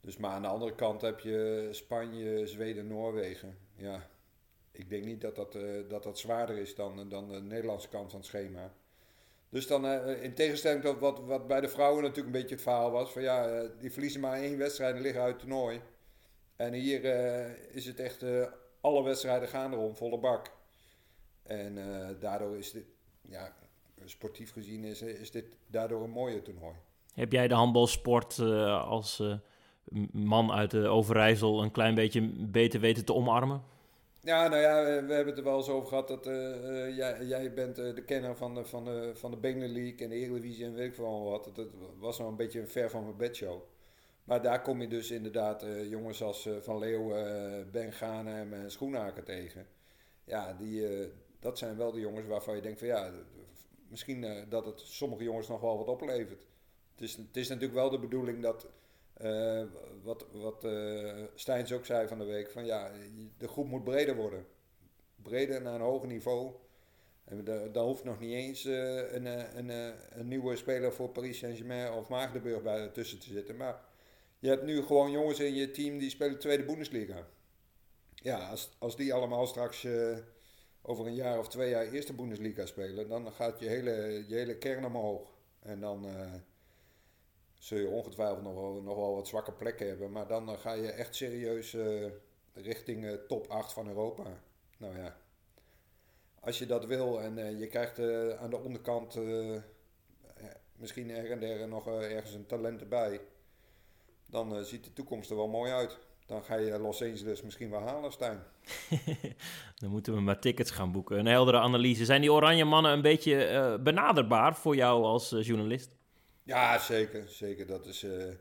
Dus 0.00 0.16
maar 0.16 0.30
aan 0.30 0.42
de 0.42 0.48
andere 0.48 0.74
kant 0.74 1.00
heb 1.00 1.20
je 1.20 1.68
Spanje, 1.70 2.46
Zweden, 2.46 2.86
Noorwegen. 2.86 3.58
Ja, 3.74 4.10
ik 4.72 4.90
denk 4.90 5.04
niet 5.04 5.20
dat 5.20 5.36
dat, 5.36 5.54
uh, 5.54 5.88
dat, 5.88 6.02
dat 6.02 6.18
zwaarder 6.18 6.58
is 6.58 6.74
dan, 6.74 7.08
dan 7.08 7.28
de 7.28 7.40
Nederlandse 7.40 7.88
kant 7.88 8.10
van 8.10 8.18
het 8.18 8.28
schema. 8.28 8.72
Dus 9.48 9.66
dan, 9.66 9.84
uh, 9.84 10.22
in 10.22 10.34
tegenstelling 10.34 10.82
tot 10.82 10.98
wat, 10.98 11.20
wat 11.20 11.46
bij 11.46 11.60
de 11.60 11.68
vrouwen 11.68 12.02
natuurlijk 12.02 12.34
een 12.34 12.40
beetje 12.40 12.54
het 12.54 12.64
verhaal 12.64 12.90
was: 12.90 13.12
van 13.12 13.22
ja, 13.22 13.66
die 13.78 13.92
verliezen 13.92 14.20
maar 14.20 14.38
één 14.38 14.58
wedstrijd 14.58 14.96
en 14.96 15.02
liggen 15.02 15.22
uit 15.22 15.32
het 15.32 15.40
toernooi. 15.40 15.80
En 16.56 16.72
hier 16.72 17.04
is 17.74 17.86
het 17.86 18.00
echt, 18.00 18.24
alle 18.80 19.02
wedstrijden 19.02 19.48
gaan 19.48 19.72
erom, 19.72 19.96
volle 19.96 20.18
bak. 20.18 20.50
En 21.42 21.78
daardoor 22.20 22.56
is 22.56 22.70
dit, 22.70 22.84
ja, 23.20 23.54
sportief 24.04 24.52
gezien, 24.52 24.84
is, 24.84 25.02
is 25.02 25.30
dit 25.30 25.44
daardoor 25.66 26.02
een 26.02 26.10
mooie 26.10 26.42
toernooi. 26.42 26.74
Heb 27.14 27.32
jij 27.32 27.48
de 27.48 27.54
handbalsport 27.54 28.38
als 28.38 29.22
man 30.12 30.52
uit 30.52 30.70
de 30.70 30.88
Overijssel 30.88 31.62
een 31.62 31.70
klein 31.70 31.94
beetje 31.94 32.30
beter 32.36 32.80
weten 32.80 33.04
te 33.04 33.14
omarmen? 33.14 33.62
Ja, 34.24 34.48
nou 34.48 34.62
ja, 34.62 34.82
we 34.84 35.12
hebben 35.12 35.26
het 35.26 35.38
er 35.38 35.44
wel 35.44 35.56
eens 35.56 35.68
over 35.68 35.88
gehad 35.88 36.08
dat 36.08 36.26
uh, 36.26 36.96
jij, 36.96 37.24
jij 37.24 37.54
bent 37.54 37.78
uh, 37.78 37.94
de 37.94 38.04
kenner 38.04 38.36
van 38.36 38.54
de, 38.54 38.64
van 38.64 38.84
de, 38.84 39.10
van 39.14 39.30
de 39.30 39.48
en 39.48 40.08
de 40.08 40.14
Eredivisie 40.14 40.64
en 40.64 40.74
weet 40.74 40.88
ik 40.88 40.94
veel 40.94 41.24
wat. 41.24 41.50
Dat, 41.54 41.68
was 41.98 42.18
nog 42.18 42.28
een 42.28 42.36
beetje 42.36 42.60
een 42.60 42.68
ver 42.68 42.90
van 42.90 43.02
mijn 43.02 43.16
bedshow. 43.16 43.62
Maar 44.24 44.42
daar 44.42 44.62
kom 44.62 44.80
je 44.80 44.88
dus 44.88 45.10
inderdaad 45.10 45.66
jongens 45.88 46.22
als 46.22 46.48
Van 46.60 46.78
Leeuwen, 46.78 47.70
Ben 47.70 47.92
Ganem 47.92 48.52
en 48.52 48.70
Schoenaker 48.70 49.24
tegen. 49.24 49.66
Ja, 50.24 50.52
die, 50.52 50.86
dat 51.40 51.58
zijn 51.58 51.76
wel 51.76 51.92
de 51.92 52.00
jongens 52.00 52.26
waarvan 52.26 52.56
je 52.56 52.62
denkt 52.62 52.78
van 52.78 52.88
ja, 52.88 53.10
misschien 53.88 54.46
dat 54.48 54.66
het 54.66 54.80
sommige 54.80 55.24
jongens 55.24 55.48
nog 55.48 55.60
wel 55.60 55.78
wat 55.78 55.88
oplevert. 55.88 56.46
Het 56.92 57.02
is, 57.02 57.16
het 57.16 57.36
is 57.36 57.48
natuurlijk 57.48 57.74
wel 57.74 57.90
de 57.90 57.98
bedoeling 57.98 58.42
dat 58.42 58.66
uh, 59.22 59.62
wat 60.02 60.26
wat 60.32 60.64
uh, 60.64 61.22
Stijns 61.34 61.72
ook 61.72 61.86
zei 61.86 62.08
van 62.08 62.18
de 62.18 62.24
week, 62.24 62.50
van 62.50 62.64
ja, 62.64 62.90
de 63.38 63.48
groep 63.48 63.68
moet 63.68 63.84
breder 63.84 64.16
worden. 64.16 64.46
Breder 65.22 65.62
naar 65.62 65.74
een 65.74 65.80
hoger 65.80 66.08
niveau. 66.08 66.52
En 67.24 67.44
daar 67.44 67.84
hoeft 67.84 68.04
nog 68.04 68.20
niet 68.20 68.32
eens 68.32 68.64
uh, 68.64 69.12
een, 69.12 69.26
een, 69.58 69.94
een, 70.18 70.28
nieuwe 70.28 70.56
speler 70.56 70.92
voor 70.92 71.08
Paris 71.08 71.38
Saint-Germain 71.38 71.92
of 71.92 72.08
Magdeburg 72.08 72.62
bij 72.62 72.88
tussen 72.88 73.18
te 73.18 73.28
zitten. 73.28 73.56
Maar 73.56 73.80
je 74.38 74.48
hebt 74.48 74.62
nu 74.62 74.82
gewoon 74.82 75.10
jongens 75.10 75.40
in 75.40 75.54
je 75.54 75.70
team 75.70 75.98
die 75.98 76.10
spelen 76.10 76.38
tweede 76.38 76.64
Bundesliga. 76.64 77.26
Ja, 78.14 78.48
als, 78.48 78.70
als 78.78 78.96
die 78.96 79.14
allemaal 79.14 79.46
straks 79.46 79.86
over 80.82 81.06
een 81.06 81.14
jaar 81.14 81.38
of 81.38 81.48
twee 81.48 81.70
jaar 81.70 81.86
eerste 81.86 82.12
Bundesliga 82.12 82.66
spelen, 82.66 83.08
dan 83.08 83.32
gaat 83.32 83.60
je 83.60 83.68
hele, 83.68 84.24
je 84.28 84.34
hele 84.34 84.56
kern 84.56 84.84
omhoog. 84.84 85.30
En 85.60 85.80
dan 85.80 86.06
zul 87.62 87.78
je 87.78 87.88
ongetwijfeld 87.88 88.42
nog 88.42 88.54
wel, 88.54 88.82
nog 88.82 88.96
wel 88.96 89.14
wat 89.14 89.28
zwakke 89.28 89.52
plekken 89.52 89.86
hebben. 89.86 90.12
Maar 90.12 90.26
dan 90.26 90.48
uh, 90.48 90.58
ga 90.58 90.72
je 90.72 90.90
echt 90.90 91.14
serieus 91.14 91.74
uh, 91.74 92.10
richting 92.52 93.04
uh, 93.04 93.12
top 93.12 93.46
8 93.46 93.72
van 93.72 93.88
Europa. 93.88 94.24
Nou 94.76 94.96
ja, 94.96 95.16
als 96.40 96.58
je 96.58 96.66
dat 96.66 96.86
wil 96.86 97.20
en 97.20 97.58
je 97.58 97.66
krijgt 97.66 97.98
aan 98.38 98.50
de 98.50 98.58
onderkant 98.58 99.18
misschien 100.76 101.10
er 101.10 101.30
en 101.30 101.40
der 101.40 101.68
nog 101.68 101.86
ergens 101.86 102.34
een 102.34 102.46
talent 102.46 102.80
erbij, 102.80 103.20
dan 104.26 104.64
ziet 104.64 104.84
de 104.84 104.92
toekomst 104.92 105.30
er 105.30 105.36
wel 105.36 105.48
mooi 105.48 105.72
uit. 105.72 105.98
Dan 106.26 106.42
ga 106.42 106.54
je 106.54 106.78
Los 106.78 107.02
Angeles 107.02 107.42
misschien 107.42 107.70
wel 107.70 107.80
halen, 107.80 108.12
Stijn. 108.12 108.42
dan 109.80 109.90
moeten 109.90 110.14
we 110.14 110.20
maar 110.20 110.40
tickets 110.40 110.70
gaan 110.70 110.92
boeken. 110.92 111.18
Een 111.18 111.26
heldere 111.26 111.58
analyse. 111.58 112.04
Zijn 112.04 112.20
die 112.20 112.32
oranje 112.32 112.64
mannen 112.64 112.92
een 112.92 113.02
beetje 113.02 113.78
benaderbaar 113.82 114.56
voor 114.56 114.76
jou 114.76 115.04
als 115.04 115.30
journalist? 115.30 116.00
Ja, 116.42 116.78
zeker. 116.78 117.28
zeker. 117.28 117.66
Dat 117.66 117.86
is, 117.86 118.02
uh, 118.02 118.34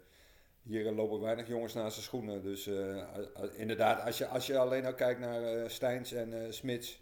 hier 0.62 0.92
lopen 0.92 1.20
weinig 1.20 1.48
jongens 1.48 1.74
naast 1.74 1.96
de 1.96 2.02
schoenen. 2.02 2.44
Dus 2.44 2.68
uh, 2.68 3.04
inderdaad, 3.54 4.06
als 4.06 4.18
je, 4.18 4.28
als 4.28 4.48
je 4.48 4.58
alleen 4.58 4.86
al 4.86 4.94
kijkt 4.94 5.20
naar 5.20 5.56
uh, 5.56 5.68
Steins 5.68 6.12
en 6.12 6.54
Smits. 6.54 7.00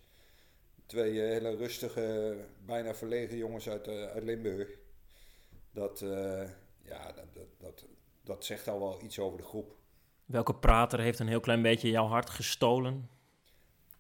Twee 0.86 1.20
hele 1.20 1.56
rustige, 1.56 2.38
bijna 2.66 2.94
verlegen 2.94 3.38
jongens 3.38 3.70
uit, 3.70 3.88
uit 3.88 4.24
Limburg. 4.24 4.70
Dat, 5.72 6.00
ja, 6.84 7.12
dat, 7.12 7.34
dat, 7.34 7.48
dat, 7.58 7.86
dat 8.24 8.46
zegt 8.46 8.68
al 8.68 8.80
wel 8.80 9.02
iets 9.04 9.20
over 9.20 9.38
de 9.38 9.44
groep. 9.44 9.76
Welke 10.26 10.56
prater 10.56 11.00
heeft 11.00 11.20
een 11.20 11.28
heel 11.28 11.40
klein 11.40 11.62
beetje 11.62 11.90
jouw 11.90 12.06
hart 12.06 12.30
gestolen? 12.30 13.10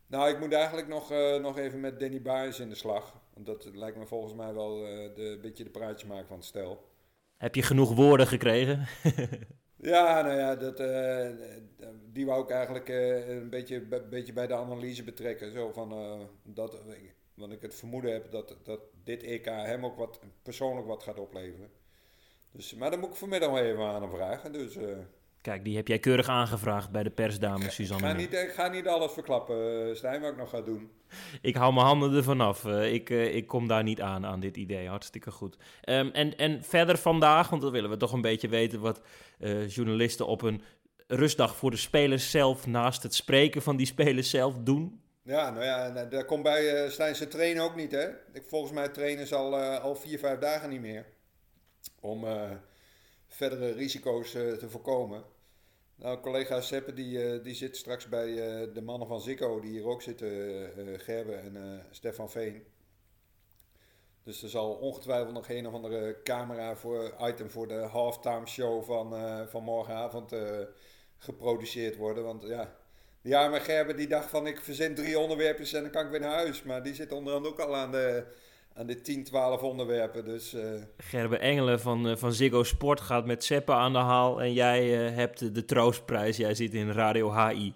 Nou, 0.07 0.29
ik 0.29 0.39
moet 0.39 0.53
eigenlijk 0.53 0.87
nog, 0.87 1.09
nog 1.41 1.57
even 1.57 1.79
met 1.79 1.99
Danny 1.99 2.21
Baars 2.21 2.59
in 2.59 2.69
de 2.69 2.75
slag. 2.75 3.13
Want 3.33 3.45
dat 3.45 3.75
lijkt 3.75 3.97
me 3.97 4.05
volgens 4.05 4.33
mij 4.33 4.53
wel 4.53 4.87
uh, 4.87 5.15
de 5.15 5.39
beetje 5.41 5.63
de 5.63 5.69
praatje 5.69 6.07
maken 6.07 6.27
van 6.27 6.37
het 6.37 6.45
stel. 6.45 6.88
Heb 7.39 7.55
je 7.55 7.61
genoeg 7.61 7.93
woorden 7.95 8.27
gekregen? 8.27 8.87
ja, 9.93 10.21
nou 10.21 10.37
ja, 10.37 10.55
dat, 10.55 10.79
uh, 10.79 11.29
die 12.11 12.25
wou 12.25 12.43
ik 12.43 12.49
eigenlijk 12.49 12.89
uh, 12.89 13.27
een 13.27 13.49
beetje, 13.49 13.81
beetje 14.09 14.33
bij 14.33 14.47
de 14.47 14.55
analyse 14.55 15.03
betrekken. 15.03 15.51
Zo 15.51 15.71
van, 15.71 15.89
dat, 16.43 16.81
want 17.33 17.51
ik 17.51 17.61
het 17.61 17.75
vermoeden 17.75 18.11
heb 18.11 18.31
dat, 18.31 18.57
dat 18.63 18.79
dit 19.03 19.23
EK 19.23 19.45
hem 19.45 19.85
ook 19.85 19.97
wat, 19.97 20.19
persoonlijk 20.41 20.87
wat 20.87 21.03
gaat 21.03 21.19
opleveren. 21.19 21.69
Dus, 22.51 22.73
maar 22.73 22.91
dan 22.91 22.99
moet 22.99 23.09
ik 23.09 23.15
vanmiddag 23.15 23.57
even 23.57 23.83
aan 23.83 24.01
hem 24.01 24.11
vragen. 24.11 24.53
Dus, 24.53 24.77
Kijk, 25.41 25.63
die 25.63 25.75
heb 25.75 25.87
jij 25.87 25.99
keurig 25.99 26.27
aangevraagd 26.27 26.91
bij 26.91 27.03
de 27.03 27.09
persdame 27.09 27.69
Suzanne. 27.69 28.07
Ga 28.07 28.13
niet, 28.13 28.33
ik 28.33 28.51
ga 28.51 28.67
niet 28.67 28.87
alles 28.87 29.11
verklappen, 29.11 29.97
Stijn, 29.97 30.21
wat 30.21 30.31
ik 30.31 30.37
nog 30.37 30.49
ga 30.49 30.61
doen. 30.61 30.91
Ik 31.41 31.55
hou 31.55 31.73
mijn 31.73 31.85
handen 31.85 32.15
ervan 32.15 32.41
af. 32.41 32.65
Uh, 32.65 32.93
ik, 32.93 33.09
ik 33.09 33.47
kom 33.47 33.67
daar 33.67 33.83
niet 33.83 34.01
aan, 34.01 34.25
aan 34.25 34.39
dit 34.39 34.57
idee. 34.57 34.87
Hartstikke 34.87 35.31
goed. 35.31 35.57
Um, 35.83 36.09
en, 36.11 36.37
en 36.37 36.63
verder 36.63 36.97
vandaag, 36.97 37.49
want 37.49 37.61
dan 37.61 37.71
willen 37.71 37.89
we 37.89 37.97
toch 37.97 38.11
een 38.11 38.21
beetje 38.21 38.47
weten 38.47 38.79
wat 38.79 39.01
uh, 39.39 39.69
journalisten 39.69 40.27
op 40.27 40.41
een 40.41 40.61
rustdag 41.07 41.55
voor 41.55 41.71
de 41.71 41.77
spelers 41.77 42.31
zelf, 42.31 42.67
naast 42.67 43.03
het 43.03 43.15
spreken 43.15 43.61
van 43.61 43.77
die 43.77 43.85
spelers 43.85 44.29
zelf, 44.29 44.55
doen. 44.59 45.01
Ja, 45.23 45.49
nou 45.49 45.65
ja, 45.65 46.05
daar 46.05 46.25
komt 46.25 46.43
bij 46.43 46.83
uh, 46.83 46.89
Stijn 46.89 47.15
zijn 47.15 47.29
trainen 47.29 47.63
ook 47.63 47.75
niet, 47.75 47.91
hè? 47.91 48.07
Ik, 48.33 48.43
volgens 48.47 48.71
mij 48.71 48.87
trainen 48.87 49.27
ze 49.27 49.35
al, 49.35 49.57
al 49.57 49.95
vier, 49.95 50.19
vijf 50.19 50.39
dagen 50.39 50.69
niet 50.69 50.81
meer. 50.81 51.05
Om 51.99 52.25
verdere 53.39 53.71
risico's 53.71 54.31
te 54.31 54.69
voorkomen. 54.69 55.23
Nou, 55.95 56.19
collega 56.19 56.61
Seppe 56.61 56.93
die, 56.93 57.35
uh, 57.35 57.43
die 57.43 57.55
zit 57.55 57.77
straks 57.77 58.07
bij 58.07 58.27
uh, 58.27 58.73
de 58.73 58.81
mannen 58.81 59.07
van 59.07 59.21
Zico, 59.21 59.59
die 59.59 59.71
hier 59.71 59.85
ook 59.85 60.01
zitten, 60.01 60.29
uh, 60.87 60.99
Gerbe 60.99 61.33
en 61.33 61.85
Stefan 61.91 62.29
Veen. 62.29 62.63
Dus 64.23 64.43
er 64.43 64.49
zal 64.49 64.73
ongetwijfeld 64.73 65.33
nog 65.33 65.49
een 65.49 65.67
of 65.67 65.73
andere 65.73 66.21
camera 66.23 66.75
voor 66.75 67.15
item 67.21 67.49
voor 67.49 67.67
de 67.67 67.79
halftime 67.79 68.47
show 68.47 68.83
van, 68.83 69.13
van 69.49 69.63
morgenavond 69.63 70.35
geproduceerd 71.17 71.95
worden. 71.95 72.23
Want 72.23 72.43
ja, 72.43 72.75
die 73.21 73.37
arme 73.37 73.59
Gerbe 73.59 73.93
die 73.93 74.07
dacht 74.07 74.29
van 74.29 74.47
ik 74.47 74.61
verzin 74.61 74.95
drie 74.95 75.19
onderwerpjes 75.19 75.73
en 75.73 75.81
dan 75.81 75.91
kan 75.91 76.05
ik 76.05 76.11
weer 76.11 76.19
naar 76.19 76.35
huis. 76.35 76.63
Maar 76.63 76.83
die 76.83 76.93
zit 76.93 77.11
onder 77.11 77.33
andere 77.33 77.53
ook 77.53 77.59
al 77.59 77.75
aan 77.75 77.91
de 77.91 78.25
aan 78.73 78.87
de 78.87 79.01
10, 79.01 79.23
12 79.23 79.61
onderwerpen. 79.61 80.25
Dus, 80.25 80.53
uh... 80.53 80.81
Gerbe 80.97 81.37
Engelen 81.37 81.79
van, 81.79 82.07
uh, 82.07 82.15
van 82.15 82.33
Ziggo 82.33 82.63
Sport 82.63 83.01
gaat 83.01 83.25
met 83.25 83.43
Seppe 83.43 83.73
aan 83.73 83.93
de 83.93 83.99
haal. 83.99 84.41
En 84.41 84.53
jij 84.53 85.09
uh, 85.09 85.15
hebt 85.15 85.55
de 85.55 85.65
troostprijs. 85.65 86.37
Jij 86.37 86.53
zit 86.53 86.73
in 86.73 86.91
Radio 86.91 87.33
HI. 87.33 87.73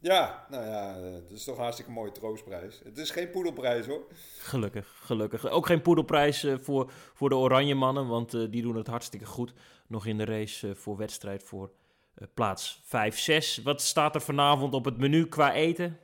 Ja, 0.00 0.46
nou 0.50 0.64
ja, 0.64 1.00
dat 1.00 1.30
is 1.30 1.44
toch 1.44 1.56
een 1.56 1.62
hartstikke 1.62 1.92
mooie 1.92 2.12
troostprijs. 2.12 2.80
Het 2.84 2.98
is 2.98 3.10
geen 3.10 3.30
poedelprijs 3.30 3.86
hoor. 3.86 4.02
Gelukkig, 4.38 4.96
gelukkig. 5.04 5.48
Ook 5.48 5.66
geen 5.66 5.82
poedelprijs 5.82 6.46
voor, 6.60 6.90
voor 7.14 7.28
de 7.28 7.34
Oranje 7.34 7.74
Mannen, 7.74 8.06
want 8.06 8.30
die 8.30 8.62
doen 8.62 8.76
het 8.76 8.86
hartstikke 8.86 9.26
goed. 9.26 9.52
Nog 9.86 10.06
in 10.06 10.18
de 10.18 10.24
race 10.24 10.74
voor 10.74 10.96
wedstrijd 10.96 11.42
voor 11.42 11.70
plaats 12.34 12.80
5-6. 13.60 13.62
Wat 13.62 13.82
staat 13.82 14.14
er 14.14 14.20
vanavond 14.20 14.74
op 14.74 14.84
het 14.84 14.98
menu 14.98 15.26
qua 15.26 15.52
eten? 15.52 15.98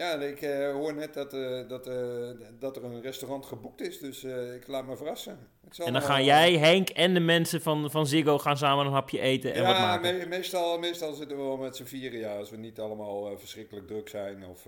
Ja, 0.00 0.14
ik 0.14 0.42
uh, 0.42 0.72
hoor 0.72 0.94
net 0.94 1.14
dat, 1.14 1.34
uh, 1.34 1.68
dat, 1.68 1.86
uh, 1.88 2.30
dat 2.58 2.76
er 2.76 2.84
een 2.84 3.00
restaurant 3.00 3.46
geboekt 3.46 3.80
is, 3.80 3.98
dus 3.98 4.24
ik 4.54 4.66
laat 4.66 4.86
me 4.86 4.96
verrassen. 4.96 5.38
En 5.84 5.92
dan 5.92 6.02
gaan 6.02 6.24
jij, 6.24 6.52
Henk 6.58 6.88
en 6.88 7.14
de 7.14 7.20
mensen 7.20 7.62
van, 7.62 7.90
van 7.90 8.06
Ziggo 8.06 8.38
gaan 8.38 8.56
samen 8.56 8.86
een 8.86 8.92
hapje 8.92 9.20
eten 9.20 9.54
en 9.54 9.62
ja, 9.62 9.66
wat 9.66 9.78
maken? 9.78 10.18
Me 10.18 10.26
meestal, 10.26 10.78
meestal 10.78 11.12
zitten 11.12 11.36
we 11.36 11.42
wel 11.42 11.56
met 11.56 11.76
z'n 11.76 11.84
vieren, 11.84 12.18
ja, 12.18 12.36
als 12.36 12.50
we 12.50 12.56
niet 12.56 12.80
allemaal 12.80 13.38
verschrikkelijk 13.38 13.86
druk 13.86 14.08
zijn. 14.08 14.46
Of, 14.46 14.66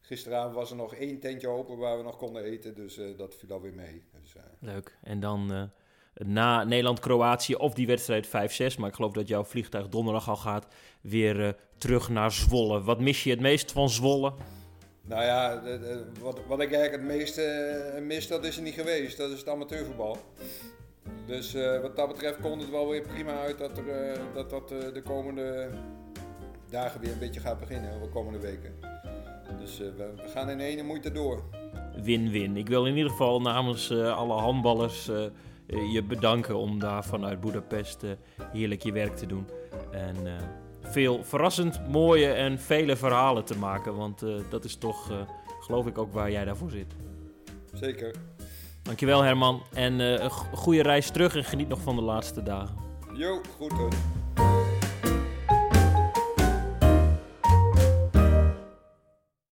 gisteravond 0.00 0.54
was 0.54 0.70
er 0.70 0.76
nog 0.76 0.94
één 0.94 1.20
tentje 1.20 1.48
open 1.48 1.76
waar 1.76 1.96
we 1.96 2.02
nog 2.02 2.16
konden 2.16 2.44
eten, 2.44 2.74
dus 2.74 3.00
dat 3.16 3.34
viel 3.34 3.52
alweer 3.52 3.74
mee. 3.74 4.04
Dus, 4.22 4.34
Leuk, 4.60 4.96
en 5.02 5.20
dan 5.20 5.70
na 6.14 6.64
Nederland-Kroatië 6.64 7.54
of 7.54 7.74
die 7.74 7.86
wedstrijd 7.86 8.26
5-6. 8.26 8.30
Maar 8.78 8.88
ik 8.88 8.94
geloof 8.94 9.12
dat 9.12 9.28
jouw 9.28 9.44
vliegtuig 9.44 9.88
donderdag 9.88 10.28
al 10.28 10.36
gaat 10.36 10.66
weer 11.00 11.40
uh, 11.40 11.48
terug 11.78 12.08
naar 12.08 12.32
Zwolle. 12.32 12.82
Wat 12.82 13.00
mis 13.00 13.24
je 13.24 13.30
het 13.30 13.40
meest 13.40 13.72
van 13.72 13.90
Zwolle? 13.90 14.32
Nou 15.02 15.22
ja, 15.22 15.56
de, 15.56 15.78
de, 15.78 16.04
wat, 16.20 16.40
wat 16.46 16.60
ik 16.60 16.72
eigenlijk 16.72 17.02
het 17.02 17.18
meeste 17.18 17.42
uh, 17.96 18.06
mis, 18.06 18.28
dat 18.28 18.44
is 18.44 18.56
er 18.56 18.62
niet 18.62 18.74
geweest. 18.74 19.16
Dat 19.16 19.30
is 19.30 19.38
het 19.38 19.48
amateurvoetbal. 19.48 20.16
Dus 21.26 21.54
uh, 21.54 21.80
wat 21.80 21.96
dat 21.96 22.08
betreft 22.08 22.40
komt 22.40 22.60
het 22.60 22.70
wel 22.70 22.88
weer 22.88 23.02
prima 23.02 23.40
uit 23.40 23.58
dat 23.58 23.78
er, 23.78 24.18
dat, 24.34 24.50
dat 24.50 24.68
de 24.68 25.02
komende 25.04 25.70
dagen 26.70 27.00
weer 27.00 27.12
een 27.12 27.18
beetje 27.18 27.40
gaat 27.40 27.60
beginnen. 27.60 28.00
De 28.02 28.08
komende 28.08 28.38
weken. 28.38 28.74
Dus 29.58 29.78
we, 29.78 29.92
we, 29.96 30.28
gaan 30.28 30.50
in 30.50 30.60
ene 30.60 30.82
moeite 30.82 31.12
door. 31.12 31.42
Win-win. 32.02 32.56
Ik 32.56 32.68
wil 32.68 32.86
in 32.86 32.96
ieder 32.96 33.10
geval 33.10 33.40
namens 33.40 33.92
alle 33.92 34.32
handballers 34.32 35.08
eh, 35.08 35.24
je 35.92 36.02
bedanken 36.02 36.56
om 36.56 36.78
daar 36.78 37.04
vanuit 37.04 37.40
Budapest 37.40 38.02
eh, 38.02 38.10
heerlijk 38.52 38.82
je 38.82 38.92
werk 38.92 39.16
te 39.16 39.26
doen. 39.26 39.46
En 39.90 40.16
eh, 40.26 40.32
veel 40.82 41.24
verrassend 41.24 41.88
mooie 41.88 42.32
en 42.32 42.58
vele 42.58 42.96
verhalen 42.96 43.44
te 43.44 43.58
maken. 43.58 43.96
Want 43.96 44.24
dat 44.50 44.64
is 44.64 44.76
toch, 44.76 45.26
geloof 45.60 45.86
ik, 45.86 45.98
ook 45.98 46.12
waar 46.12 46.30
jij 46.30 46.44
daarvoor 46.44 46.70
zit. 46.70 46.94
Zeker. 47.72 48.14
Dankjewel 48.82 49.22
Herman. 49.22 49.62
En 49.72 49.98
een 49.98 50.30
goede 50.30 50.82
reis 50.82 51.10
terug 51.10 51.36
en 51.36 51.44
geniet 51.44 51.68
nog 51.68 51.80
van 51.80 51.96
de 51.96 52.02
laatste 52.02 52.42
dagen. 52.42 52.76
Jo, 53.14 53.40
goed 53.56 53.72
hoor. 53.72 54.49